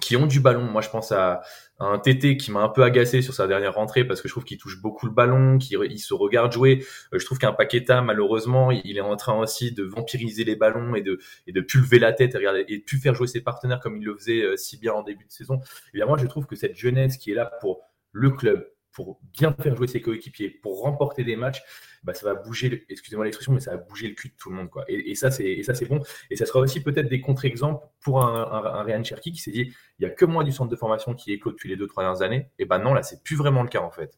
[0.00, 0.64] qui ont du ballon.
[0.64, 1.42] Moi, je pense à,
[1.80, 4.44] un TT qui m'a un peu agacé sur sa dernière rentrée parce que je trouve
[4.44, 6.84] qu'il touche beaucoup le ballon, qu'il se regarde jouer.
[7.12, 10.94] Euh, je trouve qu'un Paqueta, malheureusement, il est en train aussi de vampiriser les ballons
[10.94, 13.80] et de, et de pulver la tête et, et de plus faire jouer ses partenaires
[13.80, 15.60] comme il le faisait euh, si bien en début de saison.
[15.92, 17.82] Et bien moi, je trouve que cette jeunesse qui est là pour
[18.12, 21.62] le club, pour bien faire jouer ses coéquipiers, pour remporter des matchs,
[22.04, 24.56] bah, ça va bouger, excusez-moi l'expression, mais ça va bouger le cul de tout le
[24.56, 24.70] monde.
[24.70, 24.84] Quoi.
[24.88, 26.00] Et, et ça, c'est bon.
[26.30, 29.50] Et ça sera aussi peut-être des contre-exemples pour un, un, un Ryan Cherky qui s'est
[29.50, 31.76] dit, il y a que moi du centre de formation qui est clos depuis les
[31.76, 32.50] deux, trois dernières années.
[32.58, 34.16] Et ben non, là, c'est plus vraiment le cas en fait.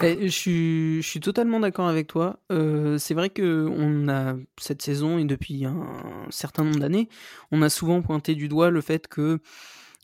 [0.00, 2.38] Eh, je, suis, totalement d'accord avec toi.
[2.52, 7.08] Euh, c'est vrai que on a cette saison et depuis un certain nombre d'années,
[7.50, 9.40] on a souvent pointé du doigt le fait que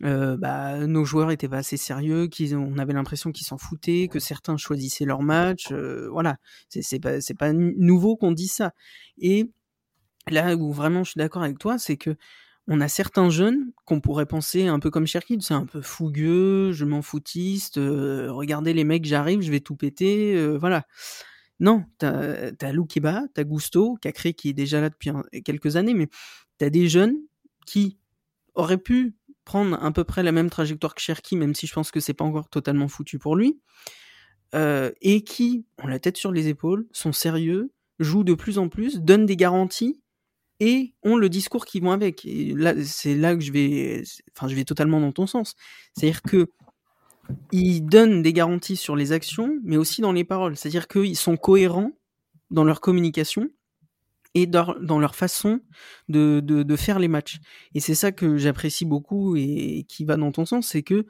[0.03, 4.09] euh, bah, nos joueurs étaient pas assez sérieux, qu'ils on avait l'impression qu'ils s'en foutaient,
[4.11, 5.71] que certains choisissaient leur match.
[5.71, 6.37] Euh, voilà,
[6.69, 8.73] c'est pas c'est pas nouveau qu'on dise ça.
[9.19, 9.51] Et
[10.31, 12.17] là où vraiment je suis d'accord avec toi, c'est que
[12.67, 16.73] on a certains jeunes qu'on pourrait penser un peu comme Cherki, c'est un peu fougueux,
[16.73, 20.87] je m'en foutiste, euh, regardez les mecs, j'arrive, je vais tout péter, voilà.
[21.61, 25.11] Non, t'as as Loukeba, t'as Gusto, Cacré qui est déjà là depuis
[25.45, 26.09] quelques années, mais
[26.59, 27.17] t'as des jeunes
[27.67, 27.99] qui
[28.55, 31.91] auraient pu prendre à peu près la même trajectoire que Cherki, même si je pense
[31.91, 33.61] que c'est pas encore totalement foutu pour lui,
[34.55, 38.69] euh, et qui ont la tête sur les épaules, sont sérieux, jouent de plus en
[38.69, 40.01] plus, donnent des garanties
[40.61, 42.23] et ont le discours qui vont avec.
[42.25, 44.03] Là, c'est là que je vais,
[44.37, 45.55] enfin, je vais totalement dans ton sens.
[45.95, 46.49] C'est-à-dire que
[47.53, 50.57] ils donnent des garanties sur les actions, mais aussi dans les paroles.
[50.57, 51.93] C'est-à-dire qu'ils sont cohérents
[52.51, 53.51] dans leur communication
[54.35, 55.61] et dans, dans leur façon
[56.09, 57.39] de, de, de, faire les matchs.
[57.75, 61.07] Et c'est ça que j'apprécie beaucoup et qui va dans ton sens, c'est que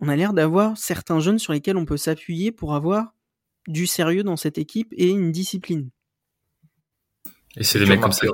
[0.00, 3.14] on a l'air d'avoir certains jeunes sur lesquels on peut s'appuyer pour avoir
[3.66, 5.90] du sérieux dans cette équipe et une discipline.
[7.56, 8.26] Et c'est des mecs comme ça.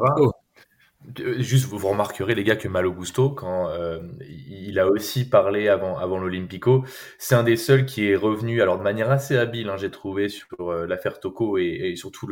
[1.38, 5.98] Juste, vous, remarquerez les gars que Malo Gusto, quand euh, il a aussi parlé avant
[5.98, 6.84] avant l'Olympico,
[7.18, 10.30] c'est un des seuls qui est revenu, alors de manière assez habile, hein, j'ai trouvé
[10.30, 12.26] sur euh, l'affaire Toko et, et, surtout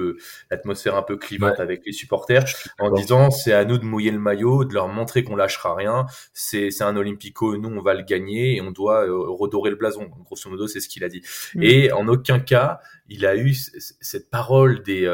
[0.51, 2.45] l'atmosphère un peu clivante avec les supporters,
[2.79, 6.07] en disant c'est à nous de mouiller le maillot, de leur montrer qu'on lâchera rien.
[6.33, 9.77] C'est c'est un Olympico, nous on va le gagner et on doit euh, redorer le
[9.77, 10.09] blason.
[10.25, 11.23] Grosso modo, c'est ce qu'il a dit.
[11.55, 11.63] Mm.
[11.63, 15.07] Et en aucun cas, il a eu cette parole des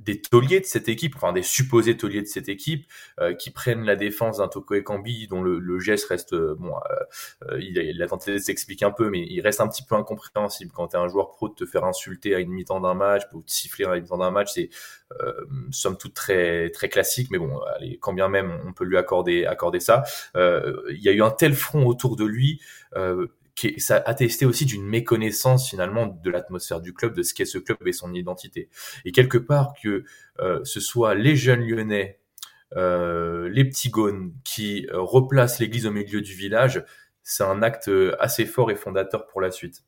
[0.00, 2.86] des tauliers de cette équipe, enfin des supposés tauliers de cette équipe,
[3.20, 6.72] euh, qui prennent la défense d'un Toko Ekambi, dont le, le, geste reste, euh, bon,
[7.50, 9.84] euh, il, a, il, a, tenté de s'expliquer un peu, mais il reste un petit
[9.84, 12.80] peu incompréhensible quand tu es un joueur pro de te faire insulter à une mi-temps
[12.80, 14.70] d'un match, ou de siffler à une mi-temps d'un match, c'est
[15.72, 19.44] somme toute très très classique, mais bon, allez, quand bien même on peut lui accorder
[19.44, 20.04] accorder ça.
[20.36, 22.60] Il y a eu un tel front autour de lui
[23.60, 27.58] qui ça attestait aussi d'une méconnaissance finalement de l'atmosphère du club, de ce qu'est ce
[27.58, 28.70] club et son identité.
[29.04, 30.04] Et quelque part que
[30.40, 32.18] euh, ce soit les jeunes lyonnais,
[32.76, 36.84] euh, les petits gones qui euh, replacent l'église au milieu du village,
[37.22, 39.82] c'est un acte assez fort et fondateur pour la suite.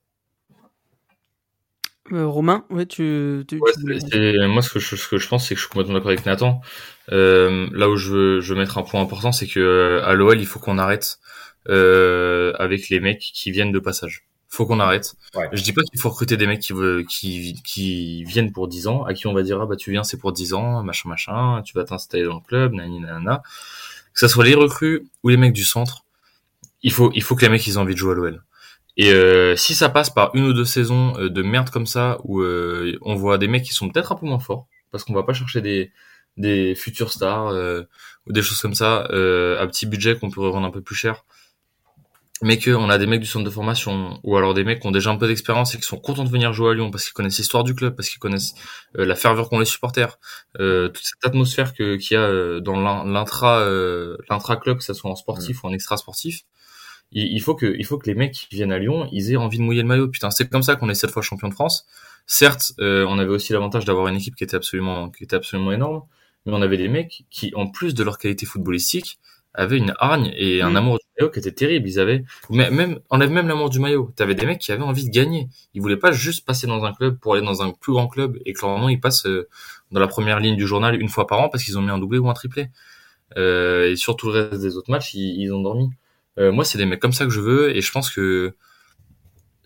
[2.11, 3.71] Romain, ouais, tu, tu, moi
[4.61, 6.61] ce que je, ce que je pense, c'est que je suis complètement d'accord avec Nathan.
[7.09, 10.47] là où je veux, je veux mettre un point important, c'est que à l'OL, il
[10.47, 11.21] faut qu'on arrête
[11.69, 14.25] euh, avec les mecs qui viennent de passage.
[14.49, 15.15] Faut qu'on arrête.
[15.53, 16.75] Je dis pas qu'il faut recruter des mecs qui,
[17.09, 20.05] qui, qui viennent pour 10 ans, à qui on va dire ah bah tu viens
[20.05, 23.43] c'est pour 10 ans, machin machin, tu vas t'installer dans le club, nani nana.
[24.13, 26.05] Que ça soit les recrues ou les mecs du centre,
[26.83, 28.43] il faut il faut que les mecs ils aient envie de jouer à l'OL.
[28.97, 32.19] Et euh, si ça passe par une ou deux saisons euh, de merde comme ça,
[32.25, 35.15] où euh, on voit des mecs qui sont peut-être un peu moins forts, parce qu'on
[35.15, 35.93] va pas chercher des,
[36.37, 37.83] des futurs stars euh,
[38.27, 41.25] ou des choses comme ça à petit budget qu'on peut revendre un peu plus cher,
[42.41, 44.91] mais qu'on a des mecs du centre de formation ou alors des mecs qui ont
[44.91, 47.13] déjà un peu d'expérience et qui sont contents de venir jouer à Lyon parce qu'ils
[47.13, 48.55] connaissent l'histoire du club, parce qu'ils connaissent
[48.99, 50.19] euh, la ferveur qu'ont les supporters,
[50.59, 54.85] euh, toute cette atmosphère que qu'il y a euh, dans l'intra euh, l'intra club, que
[54.85, 56.41] ce soit en sportif ou en extra sportif.
[57.15, 59.59] Il, faut que il faut que les mecs qui viennent à Lyon, ils aient envie
[59.59, 60.09] de mouiller le maillot.
[60.09, 61.87] Putain, c'est comme ça qu'on est cette fois champion de France.
[62.27, 66.03] Certes, on avait aussi l'avantage d'avoir une équipe qui était absolument qui était absolument énorme,
[66.47, 69.19] mais on avait des mecs qui, en plus de leur qualité footballistique,
[69.55, 70.77] avaient une hargne et un mm.
[70.77, 71.89] amour du maillot qui était terrible.
[71.89, 74.13] Ils avaient, même, enlève même l'amour du maillot.
[74.17, 75.49] T'avais des mecs qui avaient envie de gagner.
[75.75, 78.39] Ils voulaient pas juste passer dans un club pour aller dans un plus grand club
[78.47, 79.49] et nom ils passent euh,
[79.91, 81.99] dans la première ligne du journal une fois par an parce qu'ils ont mis un
[81.99, 82.71] doublé ou un triplé.
[83.37, 85.91] Euh, et sur tout le reste des autres matchs, ils, ont dormi.
[86.39, 88.55] Euh, moi, c'est des mecs comme ça que je veux et je pense que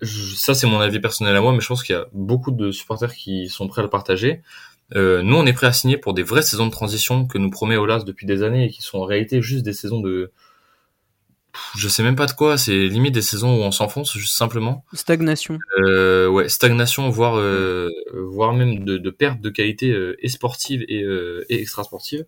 [0.02, 2.70] ça, c'est mon avis personnel à moi, mais je pense qu'il y a beaucoup de
[2.70, 4.42] supporters qui sont prêts à le partager.
[4.94, 7.50] Euh, nous, on est prêt à signer pour des vraies saisons de transition que nous
[7.50, 10.30] promet Olas depuis des années et qui sont en réalité juste des saisons de,
[11.76, 12.58] je sais même pas de quoi.
[12.58, 14.84] C'est limite des saisons où on s'enfonce juste simplement.
[14.92, 15.58] Stagnation.
[15.78, 20.84] Euh, ouais, stagnation, voire euh, voire même de, de, perte de qualité euh, et sportive
[20.88, 22.24] et, euh, et extra sportive.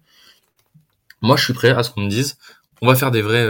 [1.21, 2.39] Moi, je suis prêt à ce qu'on me dise.
[2.81, 3.45] On va faire des vrais,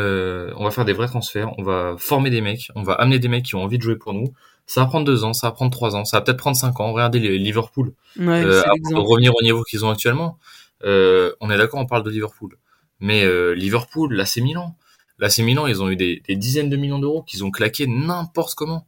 [0.56, 1.52] on va faire des vrais transferts.
[1.58, 2.70] On va former des mecs.
[2.74, 4.32] On va amener des mecs qui ont envie de jouer pour nous.
[4.68, 6.78] Ça va prendre deux ans, ça va prendre trois ans, ça va peut-être prendre cinq
[6.78, 6.92] ans.
[6.92, 7.94] Regardez Liverpool.
[8.18, 10.38] Ouais, euh, avant de revenir au niveau qu'ils ont actuellement.
[10.84, 12.58] Euh, on est d'accord, on parle de Liverpool.
[13.00, 14.76] Mais euh, Liverpool, là c'est Milan.
[15.18, 18.54] Là c'est Milan, ils ont eu des, dizaines de millions d'euros qu'ils ont claqué n'importe
[18.54, 18.86] comment.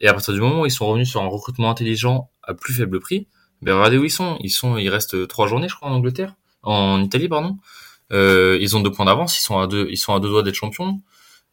[0.00, 2.74] Et à partir du moment où ils sont revenus sur un recrutement intelligent à plus
[2.74, 3.28] faible prix,
[3.62, 4.36] ben regardez où ils sont.
[4.40, 7.56] Ils sont, il reste trois journées, je crois, en Angleterre, en Italie, pardon.
[8.12, 10.42] Euh, ils ont deux points d'avance, ils sont à deux, ils sont à deux doigts
[10.42, 11.00] d'être champions.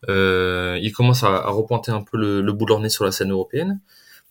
[0.09, 3.03] Euh, ils commencent à, à, repointer un peu le, le, bout de leur nez sur
[3.03, 3.81] la scène européenne.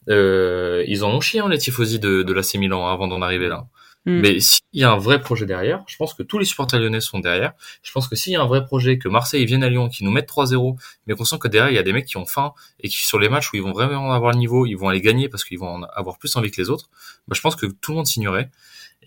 [0.08, 3.48] Euh, ils en ont chié hein, les tifosi de, de l'AC Milan avant d'en arriver
[3.48, 3.66] là.
[4.04, 4.20] Hmm.
[4.20, 7.00] Mais s'il y a un vrai projet derrière, je pense que tous les supporters lyonnais
[7.00, 7.54] sont derrière.
[7.82, 10.04] Je pense que s'il y a un vrai projet, que Marseille vienne à Lyon, qui
[10.04, 10.76] nous mettent 3-0,
[11.06, 13.04] mais qu'on sent que derrière il y a des mecs qui ont faim et qui
[13.04, 15.44] sur les matchs où ils vont vraiment avoir le niveau, ils vont aller gagner parce
[15.44, 16.88] qu'ils vont en avoir plus envie que les autres.
[17.26, 18.50] Bah, je pense que tout le monde signerait.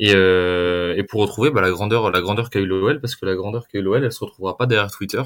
[0.02, 3.26] Et, euh, et pour retrouver bah, la grandeur, la grandeur qu'a eu l'OL, parce que
[3.26, 5.22] la grandeur qu'a eu l'OL, elle se retrouvera pas derrière Twitter.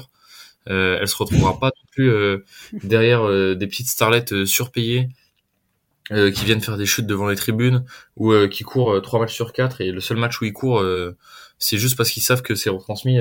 [0.70, 2.38] Euh, elle se retrouvera pas non plus euh,
[2.72, 5.08] derrière euh, des petites starlettes surpayées
[6.10, 7.82] qui viennent faire des chutes devant les tribunes
[8.16, 9.80] ou qui courent trois matchs sur quatre.
[9.80, 10.84] Et le seul match où ils courent
[11.58, 13.18] c'est juste parce qu'ils savent que c'est retransmis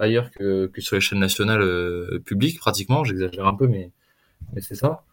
[0.00, 1.64] ailleurs que, que, sur les chaînes nationales
[2.24, 3.04] publiques pratiquement.
[3.04, 3.92] J'exagère un peu mais
[4.52, 5.04] mais c'est ça.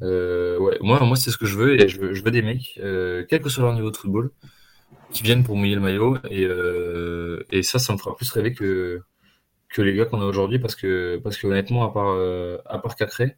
[0.00, 0.78] Ouais.
[0.80, 2.80] Moi moi c'est ce que je veux et je veux, je veux des mecs
[3.28, 4.30] quel que soit leur niveau de football
[5.12, 6.48] qui viennent pour mouiller le maillot et
[7.54, 9.02] et ça ça me fera plus rêver que
[9.72, 12.78] que les gars qu'on a aujourd'hui parce que parce que honnêtement à part euh, à
[12.78, 13.36] part Cacré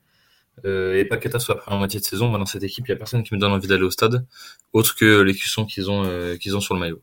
[0.64, 2.96] euh, et Paqueta soit après en moitié de saison, dans cette équipe, il y a
[2.96, 4.24] personne qui me donne envie d'aller au stade
[4.72, 7.02] autre que les cuissons qu'ils ont euh, qu'ils ont sur le maillot.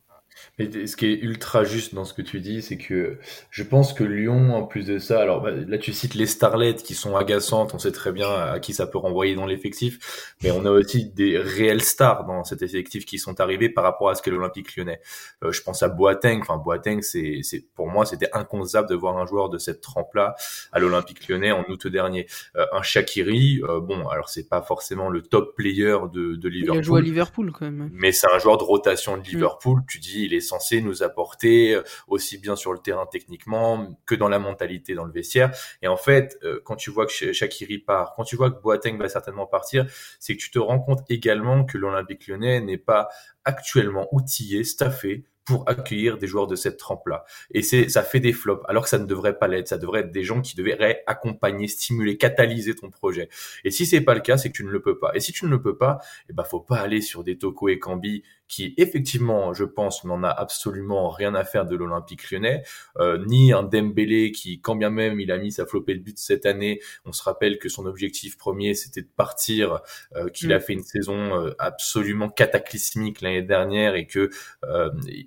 [0.60, 3.18] Mais ce qui est ultra juste dans ce que tu dis, c'est que
[3.50, 6.76] je pense que Lyon, en plus de ça, alors bah, là tu cites les starlets
[6.76, 10.52] qui sont agaçantes, on sait très bien à qui ça peut renvoyer dans l'effectif, mais
[10.52, 14.16] on a aussi des réels stars dans cet effectif qui sont arrivés par rapport à
[14.16, 15.00] ce qu'est l'Olympique lyonnais.
[15.44, 19.18] Euh, je pense à Boateng, enfin Boateng, c'est, c'est pour moi c'était inconcevable de voir
[19.18, 20.36] un joueur de cette trempe-là
[20.72, 22.28] à l'Olympique lyonnais en août dernier.
[22.56, 26.76] Euh, un Shakiri, euh, bon, alors c'est pas forcément le top player de, de Liverpool.
[26.76, 27.90] Il a joué à Liverpool quand même.
[27.94, 29.82] Mais c'est un joueur de rotation de Liverpool.
[29.88, 34.15] Tu dis, il est censé nous apporter euh, aussi bien sur le terrain techniquement que
[34.15, 35.51] dans la mentalité dans le vestiaire.
[35.82, 38.97] Et en fait, euh, quand tu vois que Shakiri part, quand tu vois que Boateng
[38.97, 39.86] va certainement partir,
[40.19, 43.10] c'est que tu te rends compte également que l'Olympique lyonnais n'est pas
[43.45, 47.25] actuellement outillé, staffé pour accueillir des joueurs de cette trempe-là.
[47.51, 49.67] Et c'est, ça fait des flops, alors que ça ne devrait pas l'être.
[49.67, 53.27] Ça devrait être des gens qui devraient accompagner, stimuler, catalyser ton projet.
[53.63, 55.12] Et si c'est pas le cas, c'est que tu ne le peux pas.
[55.15, 55.99] Et si tu ne le peux pas,
[56.30, 60.24] eh ben, faut pas aller sur des Toko et Cambi qui effectivement, je pense, n'en
[60.24, 62.64] a absolument rien à faire de l'Olympique lyonnais,
[62.98, 66.14] euh, ni un Dembélé qui, quand bien même il a mis sa flopée de buts
[66.18, 69.80] cette année, on se rappelle que son objectif premier c'était de partir,
[70.18, 70.52] euh, qu'il mm.
[70.52, 74.30] a fait une saison euh, absolument cataclysmique l'année dernière et que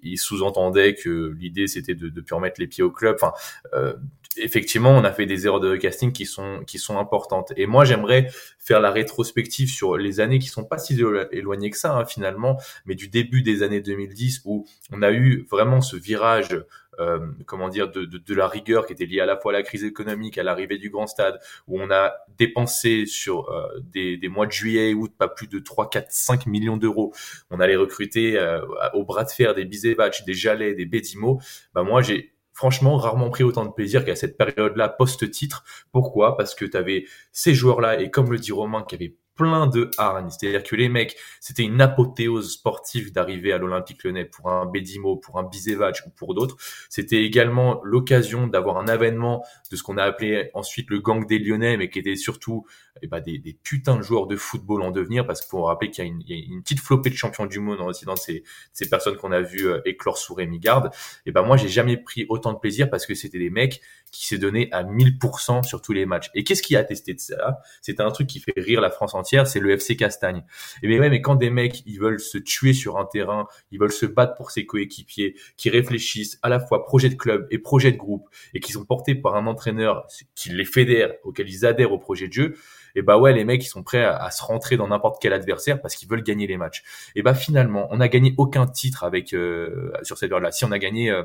[0.02, 3.16] il sous-entendait que l'idée c'était de, de plus remettre les pieds au club.
[3.16, 3.32] Enfin,
[4.36, 7.52] effectivement, on a fait des erreurs de casting qui sont qui sont importantes.
[7.56, 10.98] Et moi, j'aimerais faire la rétrospective sur les années qui sont pas si
[11.32, 15.46] éloignées que ça hein, finalement, mais du début des années 2010 où on a eu
[15.50, 16.64] vraiment ce virage
[17.00, 19.54] euh, comment dire, de, de, de, la rigueur qui était liée à la fois à
[19.54, 24.16] la crise économique, à l'arrivée du grand stade, où on a dépensé sur euh, des,
[24.16, 27.12] des, mois de juillet et août pas plus de 3, 4, 5 millions d'euros.
[27.50, 28.60] On allait recruter euh,
[28.92, 31.40] au bras de fer des Bizevac, des Jalais, des Bedimo.
[31.74, 35.64] Bah moi, j'ai franchement rarement pris autant de plaisir qu'à cette période-là post-titre.
[35.92, 36.36] Pourquoi?
[36.36, 39.90] Parce que tu avais ces joueurs-là, et comme le dit Romain, qui avait plein de
[39.98, 40.28] hargne.
[40.30, 45.16] C'est-à-dire que les mecs, c'était une apothéose sportive d'arriver à l'Olympique Lyonnais pour un Bedimo,
[45.16, 46.56] pour un Bizevac ou pour d'autres.
[46.88, 51.38] C'était également l'occasion d'avoir un avènement de ce qu'on a appelé ensuite le gang des
[51.38, 52.64] Lyonnais, mais qui était surtout
[53.02, 55.90] eh ben, des, des, putains de joueurs de football en devenir, parce qu'il faut rappeler
[55.90, 58.88] qu'il y, y, a une petite flopée de champions du monde aussi dans ces, ces
[58.88, 60.90] personnes qu'on a vu euh, éclore sous Rémi Garde.
[61.26, 63.80] Et ben moi, j'ai jamais pris autant de plaisir parce que c'était des mecs
[64.14, 66.30] qui s'est donné à 1000% sur tous les matchs.
[66.34, 67.58] Et qu'est-ce qui a attesté de ça?
[67.82, 70.44] C'était un truc qui fait rire la France entière, c'est le FC Castagne.
[70.82, 73.80] Et mais ouais, mais quand des mecs, ils veulent se tuer sur un terrain, ils
[73.80, 77.58] veulent se battre pour ses coéquipiers, qui réfléchissent à la fois projet de club et
[77.58, 81.66] projet de groupe, et qui sont portés par un entraîneur qui les fédère, auquel ils
[81.66, 82.54] adhèrent au projet de jeu,
[82.94, 85.80] et bah ouais, les mecs, ils sont prêts à, se rentrer dans n'importe quel adversaire
[85.80, 86.84] parce qu'ils veulent gagner les matchs.
[87.16, 90.52] Et bah finalement, on n'a gagné aucun titre avec euh, sur cette période-là.
[90.52, 91.24] Si on a gagné euh,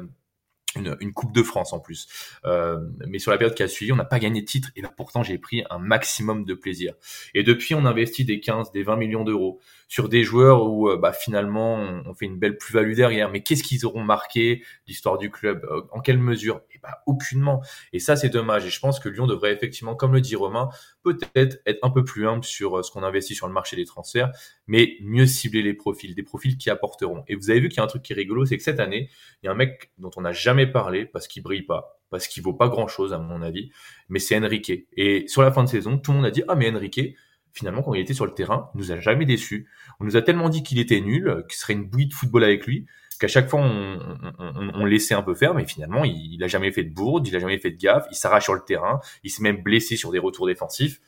[0.75, 2.07] une, Coupe de France en plus.
[2.45, 4.81] Euh, mais sur la période qui a suivi, on n'a pas gagné de titre et
[4.81, 6.93] là, pourtant j'ai pris un maximum de plaisir.
[7.33, 10.97] Et depuis, on investit des 15, des 20 millions d'euros sur des joueurs où euh,
[10.97, 13.29] bah, finalement on, fait une belle plus-value derrière.
[13.31, 16.61] Mais qu'est-ce qu'ils auront marqué l'histoire du club euh, En quelle mesure?
[16.73, 17.61] Eh bah, aucunement.
[17.91, 18.65] Et ça c'est dommage.
[18.65, 20.69] Et je pense que Lyon devrait effectivement, comme le dit Romain,
[21.17, 23.85] peut-être être un peu plus humble sur euh, ce qu'on investit sur le marché des
[23.85, 24.31] transferts,
[24.67, 27.23] mais mieux cibler les profils, des profils qui apporteront.
[27.27, 28.79] Et vous avez vu qu'il y a un truc qui est rigolo, c'est que cette
[28.79, 29.09] année,
[29.41, 32.27] il y a un mec dont on n'a jamais parlé parce qu'il brille pas, parce
[32.27, 33.71] qu'il vaut pas grand chose à mon avis,
[34.09, 34.71] mais c'est Enrique.
[34.93, 37.15] Et sur la fin de saison, tout le monde a dit ah mais Enrique,
[37.53, 39.67] finalement, quand il était sur le terrain, il nous a jamais déçus.
[39.99, 42.65] On nous a tellement dit qu'il était nul, qu'il serait une bouillie de football avec
[42.65, 42.85] lui,
[43.19, 43.99] qu'à chaque fois, on,
[44.39, 47.27] on, on, laissait un peu faire, mais finalement, il, il a jamais fait de bourde,
[47.27, 49.95] il a jamais fait de gaffe, il s'arrache sur le terrain, il s'est même blessé
[49.95, 50.99] sur des retours défensifs.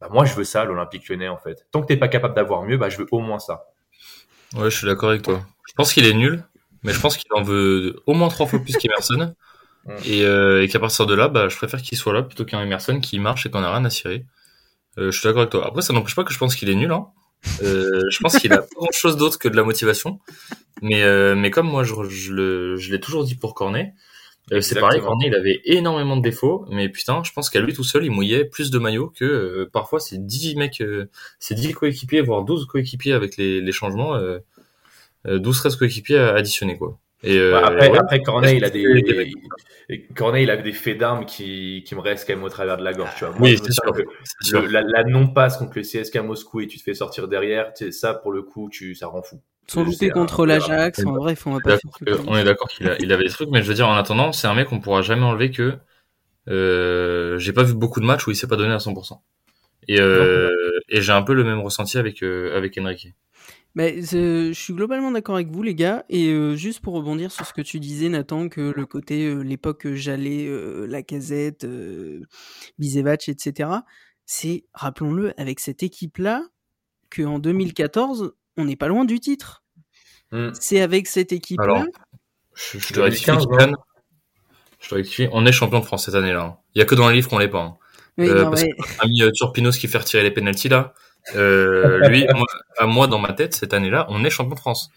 [0.00, 1.66] Bah, moi, je veux ça, l'Olympique lyonnais, en fait.
[1.70, 3.66] Tant que t'es pas capable d'avoir mieux, bah, je veux au moins ça.
[4.54, 5.42] Ouais, je suis d'accord avec toi.
[5.68, 6.42] Je pense qu'il est nul,
[6.82, 9.34] mais je pense qu'il en veut au moins trois fois plus qu'Emerson.
[10.04, 12.62] et, euh, et qu'à partir de là, bah, je préfère qu'il soit là plutôt qu'un
[12.62, 14.26] Emerson qui marche et qu'on a rien à cirer.
[14.98, 15.66] Euh, je suis d'accord avec toi.
[15.66, 16.92] Après, ça n'empêche pas que je pense qu'il est nul.
[16.92, 17.06] Hein.
[17.62, 20.20] Euh, je pense qu'il a pas grand chose d'autre que de la motivation.
[20.82, 23.94] Mais, euh, mais comme moi, je, je, le, je l'ai toujours dit pour Cornet,
[24.52, 27.72] euh, c'est pareil, Cornet, il avait énormément de défauts, mais putain, je pense qu'à lui
[27.72, 30.82] tout seul, il mouillait plus de maillots que euh, parfois c'est 10 mecs,
[31.38, 34.18] c'est 10 coéquipiers, voire 12 coéquipiers avec les, les changements,
[35.26, 36.98] 12 13 coéquipiers additionnés, quoi.
[37.22, 38.84] Et euh, après, après Cornet, il a des,
[40.14, 42.82] Cornet, il a des faits d'armes qui, qui me restent quand même au travers de
[42.82, 43.14] la gorge.
[43.16, 43.34] Tu vois.
[43.40, 44.62] oui, c'est sûr.
[44.70, 48.32] la, la non-passe contre le CSK Moscou et tu te fais sortir derrière, ça, pour
[48.32, 49.40] le coup, tu, ça rend fou.
[49.66, 51.78] Sans louper contre l'Ajax, en vrai, on va pas
[52.26, 54.48] On est d'accord qu'il il avait des trucs, mais je veux dire, en attendant, c'est
[54.48, 55.74] un mec qu'on pourra jamais enlever que
[56.48, 59.20] euh, j'ai pas vu beaucoup de matchs où il s'est pas donné à 100%.
[59.88, 60.50] Et, euh,
[60.88, 63.14] et j'ai un peu le même ressenti avec, euh, avec Enrique.
[63.74, 66.04] Mais je suis globalement d'accord avec vous, les gars.
[66.08, 69.42] Et euh, juste pour rebondir sur ce que tu disais, Nathan, que le côté, euh,
[69.42, 72.22] l'époque j'allais, euh, la casette, euh,
[72.78, 73.70] Bizevac, etc.,
[74.26, 76.44] c'est, rappelons-le, avec cette équipe-là,
[77.14, 79.64] qu'en 2014, on n'est pas loin du titre.
[80.32, 80.50] Mm.
[80.54, 81.84] C'est avec cette équipe-là.
[82.54, 83.30] Je, je, te rectifie,
[84.80, 86.42] je te rectifie, on est champion de France cette année-là.
[86.42, 86.56] Hein.
[86.74, 87.62] Il y a que dans les livres qu'on l'est pas.
[87.62, 87.76] Hein.
[88.18, 88.70] Oui, euh, non, parce ouais.
[88.76, 90.94] qu'on a mis Turpinos qui fait retirer les pénalties là.
[91.34, 92.46] Euh, lui, moi,
[92.78, 94.90] à moi, dans ma tête, cette année-là, on est champion de France.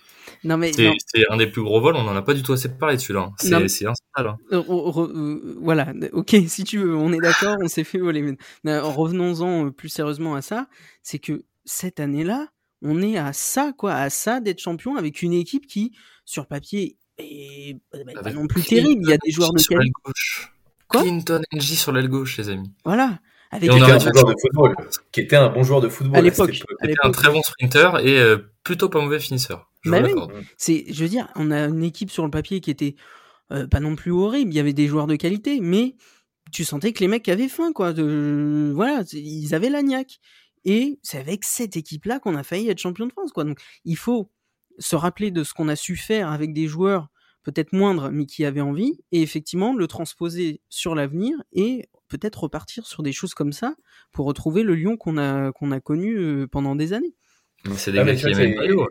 [0.43, 2.69] Non mais c'est un des plus gros vols, on en a pas du tout assez
[2.69, 3.31] parlé dessus là.
[3.38, 4.29] C'est instable.
[4.29, 4.38] Hein.
[4.51, 8.36] Euh, voilà, ok, si tu veux, on est d'accord, on s'est fait voler.
[8.65, 10.67] Revenons-en euh, plus sérieusement à ça,
[11.01, 12.47] c'est que cette année-là,
[12.81, 16.97] on est à ça quoi, à ça d'être champion avec une équipe qui, sur papier,
[17.17, 19.01] est bah, pas non plus terrible.
[19.03, 19.93] Il y a des joueurs de qualité.
[20.89, 22.71] Clinton NG sur l'aile gauche, les amis.
[22.83, 23.19] Voilà.
[23.54, 24.76] Avec et on a un joueur de football,
[25.12, 26.63] qui était un bon joueur de football à l'époque.
[26.84, 29.70] Était un très bon sprinter et euh, plutôt pas mauvais finisseur.
[29.82, 30.12] Je, bah oui.
[30.58, 32.96] c'est, je veux dire, on a une équipe sur le papier qui était
[33.52, 34.52] euh, pas non plus horrible.
[34.52, 35.96] Il y avait des joueurs de qualité, mais
[36.52, 37.94] tu sentais que les mecs avaient faim, quoi.
[37.94, 40.20] De, voilà, ils avaient la niaque.
[40.66, 43.44] Et c'est avec cette équipe-là qu'on a failli être champion de France, quoi.
[43.44, 44.32] Donc, il faut
[44.80, 47.10] se rappeler de ce qu'on a su faire avec des joueurs
[47.43, 52.86] peut-être moindres, mais qui avaient envie, et effectivement le transposer sur l'avenir et peut-être repartir
[52.88, 53.75] sur des choses comme ça
[54.12, 57.15] pour retrouver le Lyon qu'on a, qu'on a connu euh, pendant des années.
[57.75, 58.88] C'est des gars qui aimaient le maillot.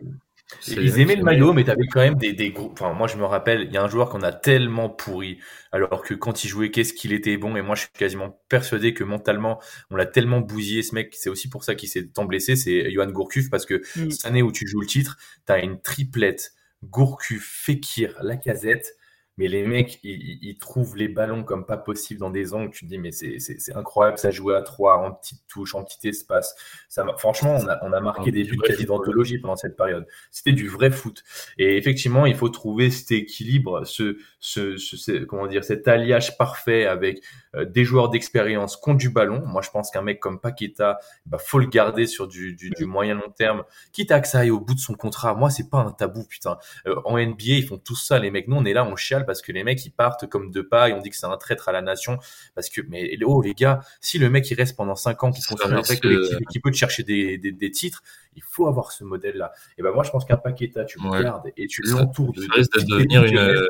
[0.67, 2.69] Ils aimaient le maillot, mais t'avais quand même des, des gros.
[2.71, 5.39] Enfin, moi, je me rappelle, il y a un joueur qu'on a tellement pourri,
[5.71, 7.55] alors que quand il jouait, qu'est-ce qu'il était bon.
[7.55, 11.15] Et moi, je suis quasiment persuadé que mentalement, on l'a tellement bousillé, ce mec.
[11.17, 12.55] C'est aussi pour ça qu'il s'est tant blessé.
[12.55, 14.11] C'est Johan Gourcuff, parce que mm.
[14.11, 16.53] cette année où tu joues le titre, t'as une triplette
[16.89, 18.95] Gourcuff, Fekir, Lacazette
[19.37, 22.69] mais les mecs, ils, trouvent les ballons comme pas possible dans des angles.
[22.69, 26.07] Tu te dis, mais c'est incroyable, ça jouait à trois, en petite touche, en petit
[26.07, 26.55] espace.
[26.87, 30.05] Ça, franchement, on a, on a marqué des buts quasi d'anthologie pendant cette période.
[30.29, 31.23] C'était du vrai foot.
[31.57, 36.85] Et effectivement, il faut trouver cet équilibre, ce, ce, ce comment dire, cet alliage parfait
[36.85, 39.43] avec des joueurs d'expérience contre du ballon.
[39.45, 42.85] Moi, je pense qu'un mec comme Paqueta, bah, faut le garder sur du, du, du,
[42.85, 45.35] moyen long terme, quitte à que ça aille au bout de son contrat.
[45.35, 46.57] Moi, c'est pas un tabou, putain.
[46.87, 48.47] Euh, en NBA, ils font tout ça, les mecs.
[48.47, 50.89] Nous, on est là, on chiale parce que les mecs, ils partent comme deux pas
[50.89, 52.17] et on dit que c'est un traître à la nation.
[52.55, 55.45] Parce que, mais oh, les gars, si le mec, il reste pendant cinq ans, qu'il
[55.45, 58.01] construit un vrai collectif et qu'il peut te chercher des, des, des, titres,
[58.35, 59.51] il faut avoir ce modèle-là.
[59.77, 62.41] Et ben, moi, je pense qu'un Paqueta, tu le gardes et tu l'entoures de.
[62.41, 63.67] Ça risque de devenir une,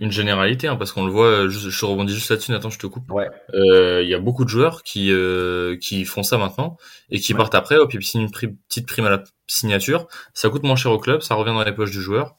[0.00, 2.86] une généralité, hein, parce qu'on le voit, je, je rebondis juste là-dessus, Nathan, je te
[2.86, 3.10] coupe.
[3.10, 3.28] Ouais.
[3.54, 6.76] Euh, il y a beaucoup de joueurs qui euh, qui font ça maintenant
[7.10, 10.62] et qui partent après, hop, ils signent une petite prime à la signature, ça coûte
[10.62, 12.36] moins cher au club, ça revient dans les poches du joueur.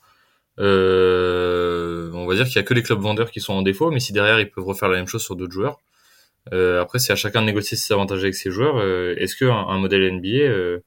[0.60, 3.91] Euh, on va dire qu'il y a que les clubs vendeurs qui sont en défaut,
[3.91, 5.80] mais si derrière ils peuvent refaire la même chose sur d'autres joueurs.
[6.54, 8.78] Euh, après, c'est à chacun de négocier ses avantages avec ses joueurs.
[8.78, 10.82] Euh, est-ce que un, modèle NBA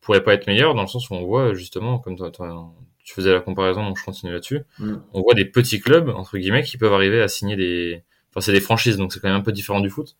[0.00, 2.72] pourrait pas être meilleur dans le sens où on voit justement, comme toi, toi
[3.10, 4.60] tu faisais la comparaison, donc je continue là-dessus.
[4.78, 4.94] Mm.
[5.14, 8.04] On voit des petits clubs, entre guillemets, qui peuvent arriver à signer des...
[8.30, 10.16] Enfin, c'est des franchises, donc c'est quand même un peu différent du foot,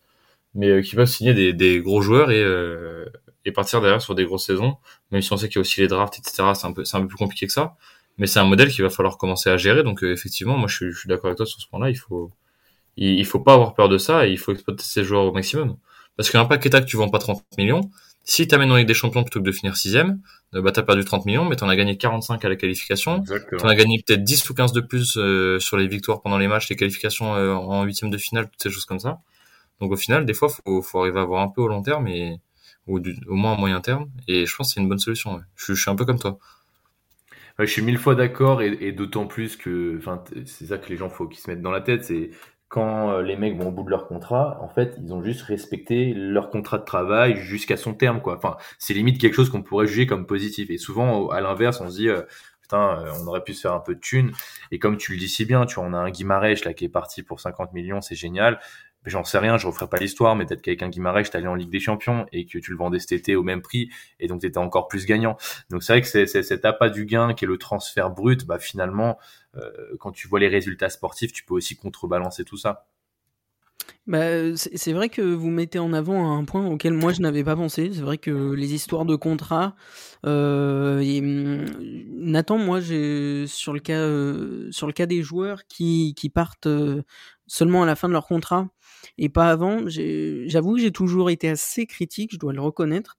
[0.55, 3.05] mais euh, qui peuvent signer des, des gros joueurs et, euh,
[3.45, 4.75] et partir derrière sur des grosses saisons,
[5.11, 6.49] même si on sait qu'il y a aussi les drafts, etc.
[6.53, 7.77] C'est un peu, c'est un peu plus compliqué que ça.
[8.17, 9.83] Mais c'est un modèle qu'il va falloir commencer à gérer.
[9.83, 11.89] Donc euh, effectivement, moi je suis, je suis d'accord avec toi sur ce point-là.
[11.89, 12.31] Il faut,
[12.97, 15.31] il, il, faut pas avoir peur de ça et il faut exploiter ces joueurs au
[15.31, 15.77] maximum.
[16.17, 17.89] Parce qu'un paquet que tu vends pas 30 millions,
[18.23, 20.21] si tu amènes en Ligue des Champions plutôt que de finir sixième,
[20.53, 23.23] euh, bah t'as perdu 30 millions, mais t'en as gagné 45 à la qualification.
[23.57, 26.47] T'en as gagné peut-être 10 ou 15 de plus euh, sur les victoires pendant les
[26.47, 29.19] matchs, les qualifications euh, en huitième de finale, toutes ces choses comme ça.
[29.79, 32.07] Donc au final, des fois, faut, faut arriver à voir un peu au long terme
[32.07, 32.39] et
[32.87, 34.09] ou au moins à moyen terme.
[34.27, 35.41] Et je pense que c'est une bonne solution.
[35.55, 36.37] Je, je, suis un peu comme toi.
[37.57, 40.97] je suis mille fois d'accord et, et d'autant plus que, enfin, c'est ça que les
[40.97, 42.03] gens faut qu'ils se mettent dans la tête.
[42.05, 42.31] C'est
[42.71, 45.41] quand euh, les mecs vont au bout de leur contrat, en fait, ils ont juste
[45.41, 48.37] respecté leur contrat de travail jusqu'à son terme, quoi.
[48.37, 50.69] Enfin, c'est limite quelque chose qu'on pourrait juger comme positif.
[50.69, 52.21] Et souvent, à l'inverse, on se dit, euh,
[52.61, 54.31] putain, euh, on aurait pu se faire un peu de thunes.
[54.71, 56.85] Et comme tu le dis si bien, tu vois, on a un Guimarèche là qui
[56.85, 58.57] est parti pour 50 millions, c'est génial
[59.05, 61.69] j'en sais rien, je referai pas l'histoire, mais peut-être qu'avec un Guimarães, t'allais en Ligue
[61.69, 64.57] des Champions et que tu le vendais cet été au même prix et donc t'étais
[64.57, 65.37] encore plus gagnant.
[65.69, 68.59] Donc c'est vrai que c'est cet appât du gain qui est le transfert brut, bah
[68.59, 69.17] finalement,
[69.55, 72.87] euh, quand tu vois les résultats sportifs, tu peux aussi contrebalancer tout ça.
[74.07, 77.55] Bah, c'est vrai que vous mettez en avant un point auquel moi je n'avais pas
[77.55, 77.91] pensé.
[77.93, 79.75] C'est vrai que les histoires de contrat.
[80.25, 81.65] Euh, hum,
[82.09, 87.03] Nathan, moi, sur le cas euh, sur des joueurs qui, qui partent euh,
[87.47, 88.69] seulement à la fin de leur contrat
[89.17, 89.81] et pas avant.
[89.87, 93.17] J'avoue que j'ai toujours été assez critique, je dois le reconnaître,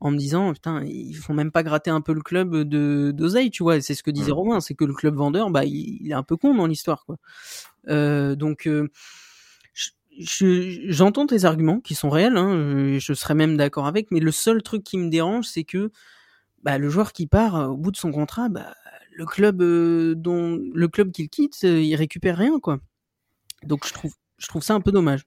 [0.00, 3.50] en me disant putain ils font même pas gratter un peu le club de d'oseille,
[3.50, 3.80] tu vois.
[3.80, 6.36] C'est ce que disait Romain, c'est que le club vendeur, bah il, est un peu
[6.36, 7.16] con dans l'histoire, quoi.
[7.88, 8.88] Euh, donc euh,
[10.18, 14.62] j'entends tes arguments qui sont réels, hein, je serais même d'accord avec, mais le seul
[14.62, 15.90] truc qui me dérange, c'est que
[16.62, 18.74] bah, le joueur qui part au bout de son contrat, bah,
[19.12, 22.78] le club euh, dont le club qu'il quitte, il récupère rien, quoi.
[23.64, 25.22] Donc je trouve je trouve ça un peu dommage.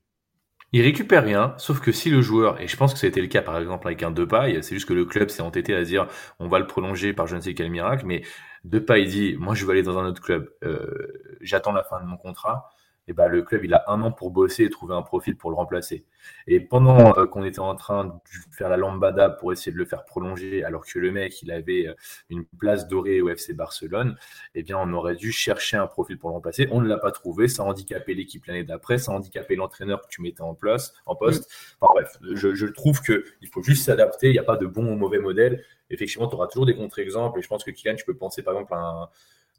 [0.74, 3.42] Il récupère rien, sauf que si le joueur, et je pense que été le cas
[3.42, 6.08] par exemple avec un Depay, c'est juste que le club s'est entêté à dire
[6.40, 8.24] on va le prolonger par je ne sais quel miracle, mais
[8.64, 12.06] Depay dit moi je vais aller dans un autre club, euh, j'attends la fin de
[12.06, 12.70] mon contrat,
[13.12, 15.50] et ben le club il a un an pour bosser et trouver un profil pour
[15.50, 16.06] le remplacer.
[16.48, 18.12] Et pendant euh, qu'on était en train de
[18.56, 21.88] faire la lambada pour essayer de le faire prolonger, alors que le mec il avait
[21.88, 21.94] euh,
[22.30, 24.16] une place dorée au FC Barcelone,
[24.56, 26.70] eh bien on aurait dû chercher un profil pour le remplacer.
[26.72, 30.02] On ne l'a pas trouvé, ça a handicapé l'équipe l'année d'après, ça a handicapé l'entraîneur
[30.02, 31.52] que tu mettais en place, en poste.
[31.82, 34.28] Enfin bref, je, je trouve que il faut juste s'adapter.
[34.28, 35.66] Il n'y a pas de bon ou mauvais modèle.
[35.90, 37.40] Effectivement, tu auras toujours des contre-exemples.
[37.40, 39.10] Et je pense que Kylian, tu peux penser par exemple à un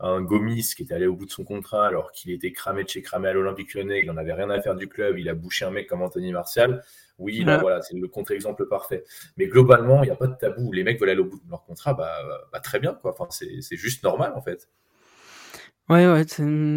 [0.02, 2.88] un Gomis qui était allé au bout de son contrat alors qu'il était cramé de
[2.88, 5.34] chez cramé à l'Olympique Lyonnais, il n'en avait rien à faire du club, il a
[5.34, 6.82] bouché un mec comme Anthony Martial.
[7.18, 9.04] Oui, voilà, c'est le contre-exemple parfait.
[9.36, 10.72] Mais globalement, il n'y a pas de tabou.
[10.72, 12.16] Les mecs veulent aller au bout de leur contrat, bah,
[12.52, 13.12] bah très bien, quoi.
[13.12, 14.68] Enfin, c'est juste normal, en fait.
[15.92, 16.24] Ouais, ouais.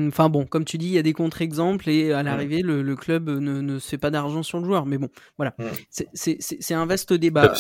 [0.09, 2.95] Enfin bon, comme tu dis, il y a des contre-exemples et à l'arrivée, le, le,
[2.95, 4.85] club ne, ne se fait pas d'argent sur le joueur.
[4.85, 5.55] Mais bon, voilà.
[5.89, 7.53] C'est un vaste débat.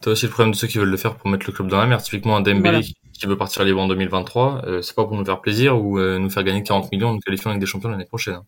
[0.00, 1.78] T'as aussi le problème de ceux qui veulent le faire pour mettre le club dans
[1.78, 2.02] la merde.
[2.02, 2.80] Typiquement, un Dembélé
[3.12, 6.18] qui veut partir libre en 2023, euh, c'est pas pour nous faire plaisir ou euh,
[6.18, 8.40] nous faire gagner 40 millions en nous qualifiant avec des champions l'année prochaine.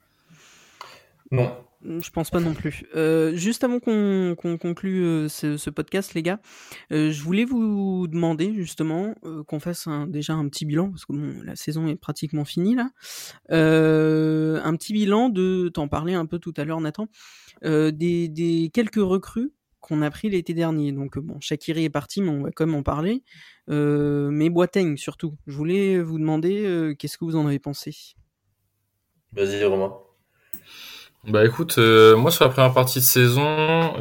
[1.31, 2.85] Non, Mm, je pense pas non plus.
[2.97, 6.41] Euh, juste avant qu'on conclue euh, ce, podcast, les gars,
[6.93, 9.15] euh, je voulais vous demander justement
[9.47, 11.13] qu'on fasse déjà un petit bilan parce que
[11.45, 12.91] la saison est pratiquement finie là.
[13.51, 17.07] un petit bilan de, t'en parlais un peu tout à l'heure, Nathan,
[17.63, 20.93] des, des quelques recrues qu'on a pris l'été dernier.
[20.93, 23.23] Donc bon, Shakiri est parti, mais on va quand même en parler.
[23.69, 25.37] mais Boateng surtout.
[25.47, 27.95] Je voulais vous demander qu'est-ce que vous en avez pensé?
[29.33, 29.93] Vas-y Romain.
[31.25, 33.45] Bah écoute, euh, moi sur la première partie de saison,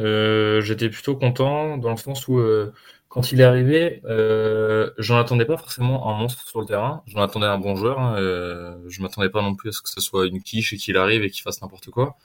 [0.00, 2.72] euh, j'étais plutôt content dans le sens où euh,
[3.08, 4.00] quand il est arrivé,
[4.98, 7.02] j'en attendais pas forcément un monstre sur le terrain.
[7.06, 7.98] J'en attendais un bon joueur.
[7.98, 8.16] Hein,
[8.88, 11.22] je m'attendais pas non plus à ce que ce soit une quiche et qu'il arrive
[11.24, 12.16] et qu'il fasse n'importe quoi.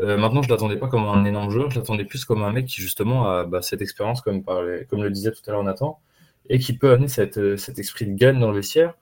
[0.00, 1.70] maintenant, je l'attendais pas comme un énorme joueur.
[1.70, 5.02] Je l'attendais plus comme un mec qui justement a bah, cette expérience, comme parlait, comme
[5.02, 6.00] le disait tout à l'heure Nathan,
[6.48, 8.94] et qui peut amener cette, cet esprit de gagne dans le vestiaire.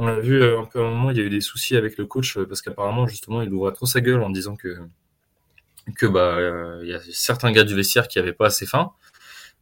[0.00, 1.76] On l'a vu euh, un peu à un moment, il y a eu des soucis
[1.76, 4.78] avec le coach euh, parce qu'apparemment, justement, il ouvrait trop sa gueule en disant que,
[5.96, 8.92] que bah, euh, il y a certains gars du vestiaire qui avaient pas assez faim.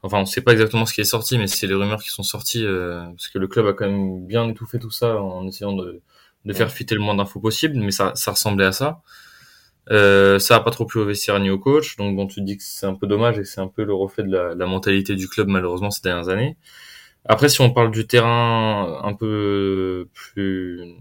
[0.03, 2.23] Enfin, on sait pas exactement ce qui est sorti, mais c'est les rumeurs qui sont
[2.23, 6.01] sorties parce que le club a quand même bien étouffé tout ça en essayant de,
[6.45, 9.01] de faire fuiter le moins d'infos possible, mais ça, ça ressemblait à ça.
[9.91, 12.45] Euh, ça a pas trop plu au vestiaire ni au coach, donc bon, tu te
[12.45, 14.67] dis que c'est un peu dommage et c'est un peu le reflet de la, la
[14.67, 16.57] mentalité du club malheureusement ces dernières années.
[17.29, 20.97] Après, si on parle du terrain un peu plus,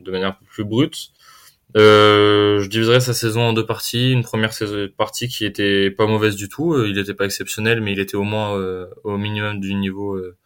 [0.00, 1.10] de manière plus brute,
[1.76, 4.12] euh, je diviserais sa saison en deux parties.
[4.12, 4.52] Une première
[4.96, 6.72] partie qui était pas mauvaise du tout.
[6.74, 10.14] Euh, il était pas exceptionnel, mais il était au moins euh, au minimum du niveau
[10.14, 10.36] euh,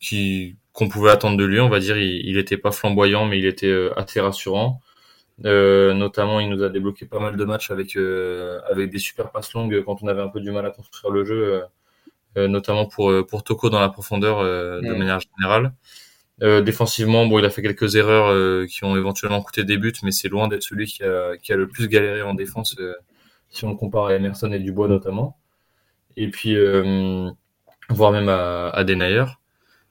[0.00, 1.60] qui qu'on pouvait attendre de lui.
[1.60, 4.82] On va dire, il, il était pas flamboyant, mais il était assez rassurant.
[5.44, 7.96] notamment, il nous a débloqué pas mal de matchs avec
[8.70, 11.24] avec des super passes longues quand on avait un peu du mal à construire le
[11.24, 11.62] jeu.
[12.36, 15.72] Euh, notamment pour euh, pour Toko dans la profondeur euh, de manière générale.
[16.62, 20.28] défensivement, bon, il a fait quelques erreurs qui ont éventuellement coûté des buts, mais c'est
[20.28, 22.76] loin d'être celui qui a, qui a le plus galéré en défense
[23.48, 25.38] si on le compare à Emerson et Dubois notamment.
[26.18, 26.56] Et puis,
[27.88, 29.24] voire même à, à Denayer.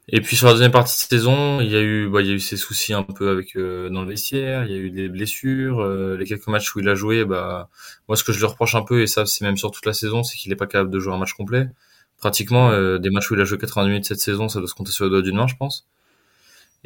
[0.09, 2.31] Et puis sur la deuxième partie de saison, il y a eu, bah, il y
[2.31, 5.09] a eu ses soucis un peu avec dans le vestiaire, il y a eu des
[5.09, 5.83] blessures,
[6.15, 7.69] les quelques matchs où il a joué, bah,
[8.07, 9.93] moi ce que je lui reproche un peu et ça c'est même sur toute la
[9.93, 11.69] saison, c'est qu'il n'est pas capable de jouer un match complet
[12.17, 14.73] pratiquement euh, des matchs où il a joué 80 minutes cette saison, ça doit se
[14.73, 15.87] compter sur le doigt d'une main, je pense.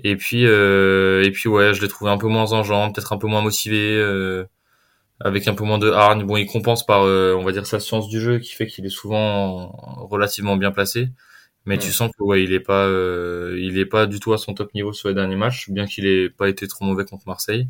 [0.04, 3.18] Et puis, euh, et puis ouais, je l'ai trouvé un peu moins enjambé, peut-être un
[3.18, 4.46] peu moins motivé, euh,
[5.20, 6.24] avec un peu moins de hargne.
[6.24, 8.90] Bon, il compense par, on va dire, sa science du jeu qui fait qu'il est
[8.90, 9.70] souvent
[10.10, 11.10] relativement bien placé.
[11.66, 14.54] Mais tu sens que ouais, il est pas, il est pas du tout à son
[14.54, 17.68] top niveau sur les derniers matchs, bien qu'il ait pas été trop mauvais contre Marseille.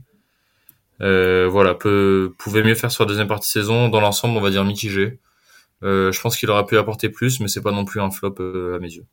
[1.00, 3.90] voilà, peut, pouvait mieux faire sur la deuxième partie de saison.
[3.90, 5.20] Dans l'ensemble, on va dire mitigé.
[5.84, 8.36] Euh, je pense qu'il aurait pu apporter plus, mais c'est pas non plus un flop
[8.40, 9.06] euh, à mes yeux.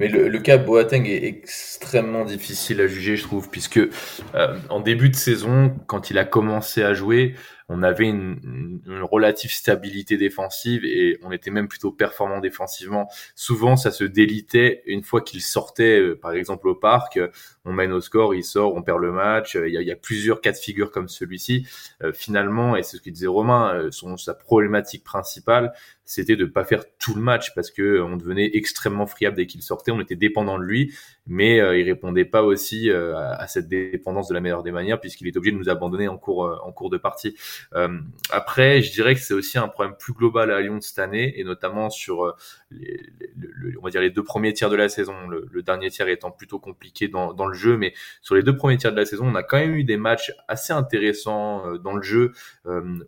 [0.00, 4.80] Mais le, le, cas Boateng est extrêmement difficile à juger, je trouve, puisque euh, en
[4.80, 7.34] début de saison, quand il a commencé à jouer,
[7.68, 13.08] on avait une, une, relative stabilité défensive et on était même plutôt performant défensivement.
[13.34, 17.20] Souvent, ça se délitait une fois qu'il sortait, euh, par exemple au parc,
[17.68, 19.54] on mène au score, il sort, on perd le match.
[19.54, 21.66] Il y a, il y a plusieurs cas de figure comme celui-ci.
[22.02, 25.72] Euh, finalement, et c'est ce que disait Romain, euh, son, sa problématique principale,
[26.04, 29.62] c'était de pas faire tout le match parce que on devenait extrêmement friable dès qu'il
[29.62, 30.94] sortait, on était dépendant de lui,
[31.26, 35.36] mais il répondait pas aussi à, cette dépendance de la meilleure des manières puisqu'il est
[35.36, 37.36] obligé de nous abandonner en cours de partie.
[37.74, 37.98] Euh,
[38.30, 41.44] après, je dirais que c'est aussi un problème plus global à Lyon cette année, et
[41.44, 42.32] notamment sur euh,
[42.70, 45.28] les deux premiers tiers de la saison.
[45.28, 47.92] Le, le dernier tiers étant plutôt compliqué dans, dans, le jeu, mais
[48.22, 50.32] sur les deux premiers tiers de la saison, on a quand même eu des matchs
[50.48, 52.32] assez intéressants euh, dans le jeu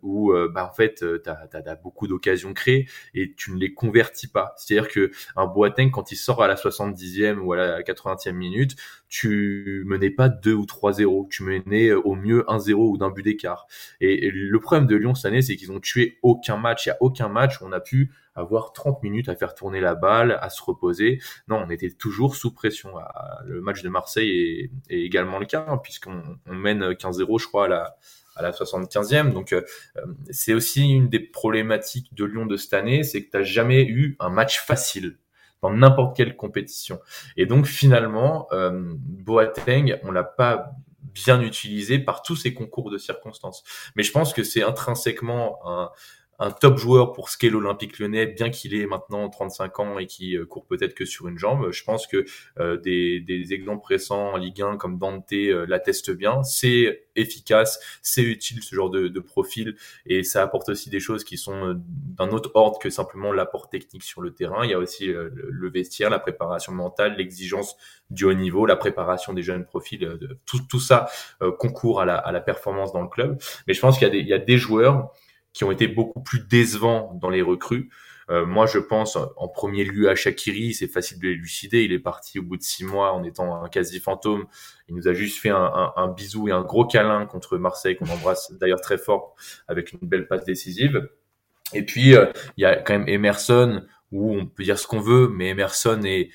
[0.01, 4.53] où, bah, en fait, tu as, beaucoup d'occasions créées et tu ne les convertis pas.
[4.57, 8.75] C'est-à-dire que un Boateng, quand il sort à la 70e ou à la 80e minute,
[9.07, 13.67] tu menais pas 2 ou 3-0, tu menais au mieux 1-0 ou d'un but d'écart.
[13.99, 16.85] Et, le problème de Lyon cette année, c'est qu'ils ont tué aucun match.
[16.85, 19.81] Il y a aucun match où on a pu avoir 30 minutes à faire tourner
[19.81, 21.19] la balle, à se reposer.
[21.47, 22.93] Non, on était toujours sous pression.
[23.45, 27.67] Le match de Marseille est, également le cas, hein, puisqu'on mène 15-0, je crois, à
[27.67, 27.97] la,
[28.35, 29.33] à la 75e.
[29.33, 29.61] Donc, euh,
[30.29, 33.83] c'est aussi une des problématiques de Lyon de cette année, c'est que tu n'as jamais
[33.83, 35.17] eu un match facile
[35.61, 36.99] dans n'importe quelle compétition.
[37.37, 40.71] Et donc, finalement, euh, Boateng, on l'a pas
[41.13, 43.63] bien utilisé par tous ces concours de circonstances.
[43.95, 45.91] Mais je pense que c'est intrinsèquement un,
[46.41, 50.07] un top joueur pour ce qu'est l'Olympique lyonnais, bien qu'il ait maintenant 35 ans et
[50.07, 51.71] qui euh, court peut-être que sur une jambe.
[51.71, 52.25] Je pense que
[52.59, 56.41] euh, des, des, exemples récents en Ligue 1 comme Dante euh, l'attestent bien.
[56.41, 59.75] C'est efficace, c'est utile ce genre de, de, profil
[60.07, 64.03] et ça apporte aussi des choses qui sont d'un autre ordre que simplement l'apport technique
[64.03, 64.65] sur le terrain.
[64.65, 67.75] Il y a aussi le vestiaire, la préparation mentale, l'exigence
[68.09, 70.09] du haut niveau, la préparation des jeunes profils,
[70.45, 71.07] tout, tout ça
[71.59, 73.37] concourt à la, à la performance dans le club.
[73.67, 75.11] Mais je pense qu'il y, y a des joueurs
[75.53, 77.89] qui ont été beaucoup plus décevants dans les recrues.
[78.29, 81.83] Euh, moi, je pense en premier lieu à Shakiri, c'est facile de l'élucider.
[81.83, 84.45] Il est parti au bout de six mois en étant un quasi fantôme.
[84.87, 87.97] Il nous a juste fait un, un, un bisou et un gros câlin contre Marseille,
[87.97, 89.35] qu'on embrasse d'ailleurs très fort
[89.67, 91.09] avec une belle passe décisive.
[91.73, 92.27] Et puis, euh,
[92.57, 96.01] il y a quand même Emerson, où on peut dire ce qu'on veut, mais Emerson
[96.03, 96.29] est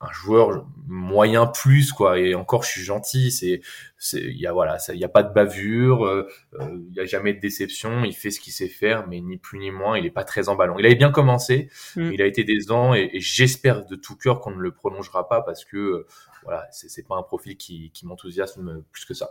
[0.00, 2.18] un joueur moyen plus quoi.
[2.18, 3.60] Et encore je suis gentil c'est
[3.98, 6.28] c'est il y a voilà ça il y a pas de bavure euh,
[6.60, 9.38] euh, il y a jamais de déception il fait ce qu'il sait faire mais ni
[9.38, 12.12] plus ni moins il est pas très en ballon il avait bien commencé mm.
[12.12, 15.40] il a été des ans et, j'espère de tout cœur qu'on ne le prolongera pas
[15.40, 16.06] parce que euh,
[16.44, 19.30] voilà c'est c'est pas un profil qui qui m'enthousiasme plus que ça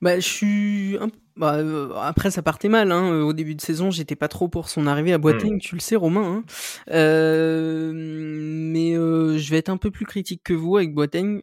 [0.00, 0.98] bah, je suis.
[1.36, 2.92] Bah, euh, après, ça partait mal.
[2.92, 3.22] Hein.
[3.22, 5.58] Au début de saison, j'étais pas trop pour son arrivée à Boateng, mmh.
[5.58, 6.24] tu le sais, Romain.
[6.24, 6.44] Hein.
[6.90, 11.42] Euh, mais euh, je vais être un peu plus critique que vous avec Boateng.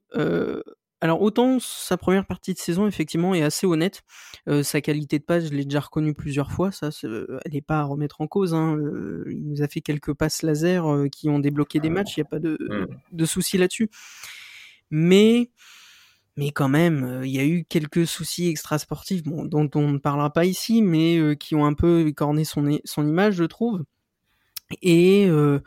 [1.02, 4.04] alors, autant sa première partie de saison, effectivement, est assez honnête.
[4.64, 6.72] sa qualité de passe, je l'ai déjà reconnu plusieurs fois.
[6.72, 8.54] Ça, elle n'est pas à remettre en cause.
[8.54, 8.78] Hein.
[9.30, 12.18] il nous a fait quelques passes laser qui ont débloqué des matchs.
[12.18, 12.88] Il n'y a pas de, mmh.
[13.12, 13.90] de souci là-dessus.
[14.90, 15.50] Mais
[16.36, 19.98] mais quand même, euh, il y a eu quelques soucis extrasportifs, bon, dont on ne
[20.00, 22.68] parlera pas ici, mais euh, qui ont un peu écorné son,
[22.98, 23.84] image, je trouve.
[24.82, 25.60] Et euh,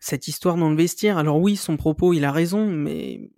[0.00, 3.30] cette histoire dans le vestiaire, alors oui, son propos, il a raison, mais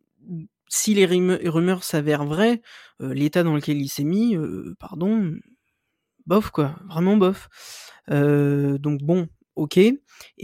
[0.68, 2.62] si les rumeurs s'avèrent vraies,
[3.00, 4.36] l'état dans lequel il s'est mis,
[4.78, 5.34] pardon,
[6.26, 7.48] bof quoi, vraiment bof.
[8.08, 9.78] donc bon, ok.
[9.78, 9.98] Et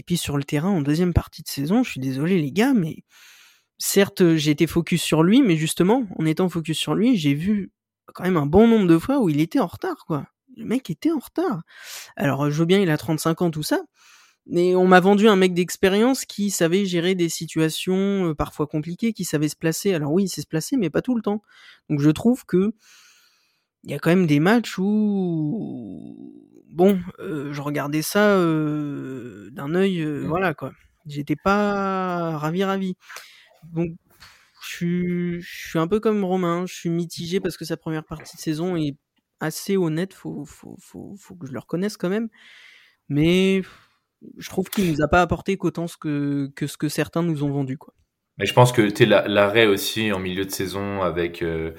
[0.04, 3.04] puis sur le terrain, en deuxième partie de saison, je suis désolé les gars, mais
[3.78, 7.72] certes, j'ai été focus sur lui, mais justement, en étant focus sur lui, j'ai vu
[8.14, 10.26] quand même un bon nombre de fois où il était en retard, quoi.
[10.56, 11.62] Le mec était en retard.
[12.16, 13.82] Alors, je veux bien, il a 35 ans, tout ça,
[14.46, 19.12] mais on m'a vendu un mec d'expérience qui savait gérer des situations euh, parfois compliquées,
[19.12, 19.92] qui savait se placer.
[19.92, 21.42] Alors oui, il sait se placer, mais pas tout le temps.
[21.90, 22.72] Donc je trouve que
[23.82, 26.32] il y a quand même des matchs où
[26.68, 30.26] bon, euh, je regardais ça euh, d'un œil, mmh.
[30.26, 30.72] voilà quoi.
[31.06, 32.96] J'étais pas ravi ravi.
[33.72, 33.90] Donc,
[34.62, 38.40] je suis, un peu comme Romain, je suis mitigé parce que sa première partie de
[38.40, 38.96] saison est
[39.40, 42.28] assez honnête, faut, faut, faut, faut que je le reconnaisse quand même.
[43.08, 43.62] Mais
[44.38, 47.44] je trouve qu'il nous a pas apporté qu'autant ce que, que ce que certains nous
[47.44, 47.94] ont vendu, quoi.
[48.38, 51.72] Mais je pense que tu l'arrêt aussi en milieu de saison avec euh,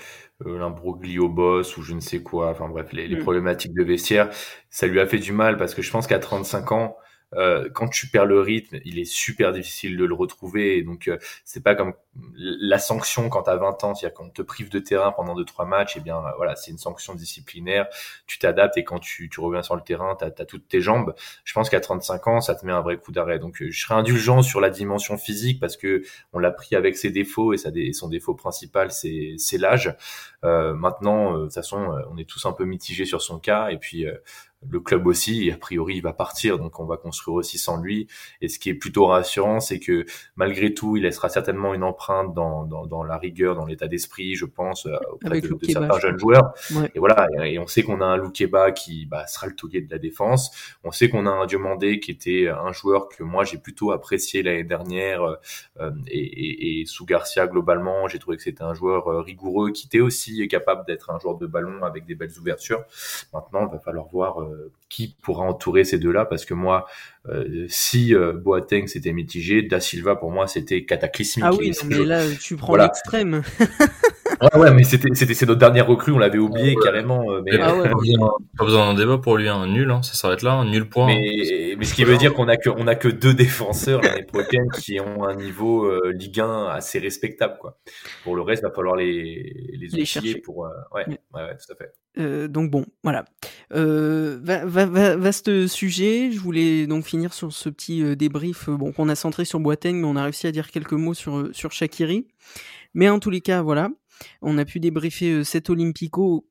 [0.44, 3.20] l'imbroglio boss ou je ne sais quoi, enfin bref, les, les, mmh.
[3.20, 4.30] problématiques de vestiaire,
[4.72, 6.98] ça lui a fait du mal parce que je pense qu'à 35 ans,
[7.36, 10.78] euh, quand tu perds le rythme, il est super difficile de le retrouver.
[10.78, 11.94] Et donc, euh, c'est pas comme
[12.36, 15.68] la sanction quand tu as 20 ans, c'est-à-dire qu'on te prive de terrain pendant 2-3
[15.68, 17.88] matchs, et eh bien voilà, c'est une sanction disciplinaire.
[18.26, 21.14] Tu t'adaptes et quand tu, tu, reviens sur le terrain, tu as, toutes tes jambes.
[21.44, 23.40] Je pense qu'à 35 ans, ça te met un vrai coup d'arrêt.
[23.40, 26.04] Donc, je serais indulgent sur la dimension physique parce que
[26.34, 29.96] on l'a pris avec ses défauts et, ça, son défaut principal, c'est l'âge.
[30.44, 33.70] Euh, maintenant, euh, de toute façon, on est tous un peu mitigés sur son cas
[33.70, 34.06] et puis
[34.70, 38.08] le club aussi, a priori, il va partir, donc on va construire aussi sans lui.
[38.42, 40.06] Et ce qui est plutôt rassurant, c'est que
[40.36, 44.36] malgré tout, il laissera certainement une empreinte dans, dans, dans la rigueur, dans l'état d'esprit,
[44.36, 46.54] je pense, euh, auprès de, certains jeunes joueurs.
[46.96, 49.92] Et voilà, et, on sait qu'on a un Loukeba qui bah, sera le taulier de
[49.92, 50.52] la défense.
[50.84, 54.42] On sait qu'on a un Diomandé qui était un joueur que moi j'ai plutôt apprécié
[54.42, 55.24] l'année dernière.
[55.80, 59.72] Euh, et, et, et, sous Garcia, globalement, j'ai trouvé que c'était un joueur euh, rigoureux
[59.72, 62.84] qui était aussi capable d'être un joueur de ballon avec des belles ouvertures.
[63.34, 66.86] Maintenant, il va falloir voir euh, qui pourra entourer ces deux-là parce que moi,
[67.30, 71.46] euh, si euh, Boateng c'était mitigé, Da Silva pour moi c'était cataclysmique.
[71.48, 73.44] Ah oui, mais là tu prends l'extrême.
[74.42, 77.30] ouais, ouais, mais c'était c'était c'est notre dernière recrue, on l'avait oublié carrément.
[77.32, 77.74] Euh, mais ah
[78.58, 79.68] pas besoin d'un débat pour lui, un hein.
[79.68, 81.08] nul, hein, ça s'arrête là, un nul point.
[81.08, 84.24] Mais, mais ce qui veut dire qu'on a que on a que deux défenseurs l'année
[84.24, 87.78] prochaine qui ont un niveau euh, Ligue 1 assez respectable quoi.
[88.24, 91.76] Pour le reste, va falloir les les, les chercher pour ouais, ouais, ouais, tout à
[91.76, 91.94] fait.
[92.20, 93.26] Euh, donc bon, voilà.
[93.74, 96.32] Euh, va, va, vaste sujet.
[96.32, 100.08] Je voulais donc finir sur ce petit débrief bon qu'on a centré sur Boateng, mais
[100.08, 102.28] on a réussi à dire quelques mots sur sur Shakiri.
[102.94, 103.90] Mais en tous les cas, voilà.
[104.42, 106.48] On a pu débriefer euh, cet Olympico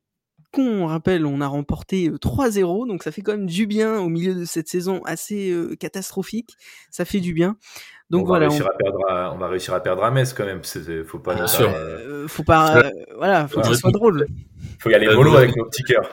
[0.53, 4.07] qu'on rappelle, on a remporté 3-0, euh, donc ça fait quand même du bien au
[4.07, 6.55] milieu de cette saison assez euh, catastrophique.
[6.89, 7.57] Ça fait du bien.
[8.09, 8.73] Donc on voilà, va réussir on...
[8.73, 10.61] À perdre à, on va réussir à perdre à Metz quand même.
[11.05, 11.35] Faut pas.
[11.35, 11.69] Bien sûr.
[12.27, 12.83] faut pas.
[13.17, 14.27] voilà, faut que ça soit drôle.
[14.79, 16.09] Faut y aller mollo avec nos petits cœurs.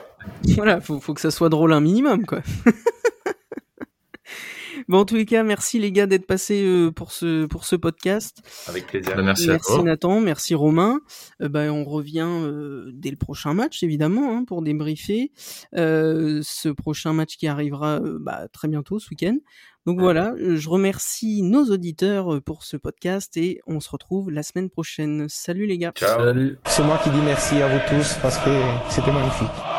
[0.55, 2.39] Voilà, faut, faut que ça soit drôle un minimum, quoi.
[4.87, 7.75] Bon, en tous les cas, merci les gars d'être passés euh, pour ce pour ce
[7.75, 8.43] podcast.
[8.67, 9.15] Avec plaisir.
[9.15, 9.83] Bah, merci, Merci à toi.
[9.83, 10.99] Nathan, merci Romain.
[11.41, 15.31] Euh, bah, on revient euh, dès le prochain match, évidemment, hein, pour débriefer
[15.75, 19.37] euh, ce prochain match qui arrivera euh, bah, très bientôt, ce week-end.
[19.85, 24.31] Donc voilà, euh, je remercie nos auditeurs euh, pour ce podcast et on se retrouve
[24.31, 25.27] la semaine prochaine.
[25.29, 25.91] Salut les gars.
[25.95, 26.19] Ciao.
[26.19, 26.57] Salut.
[26.65, 28.49] C'est moi qui dis merci à vous tous parce que
[28.89, 29.74] c'était magnifique.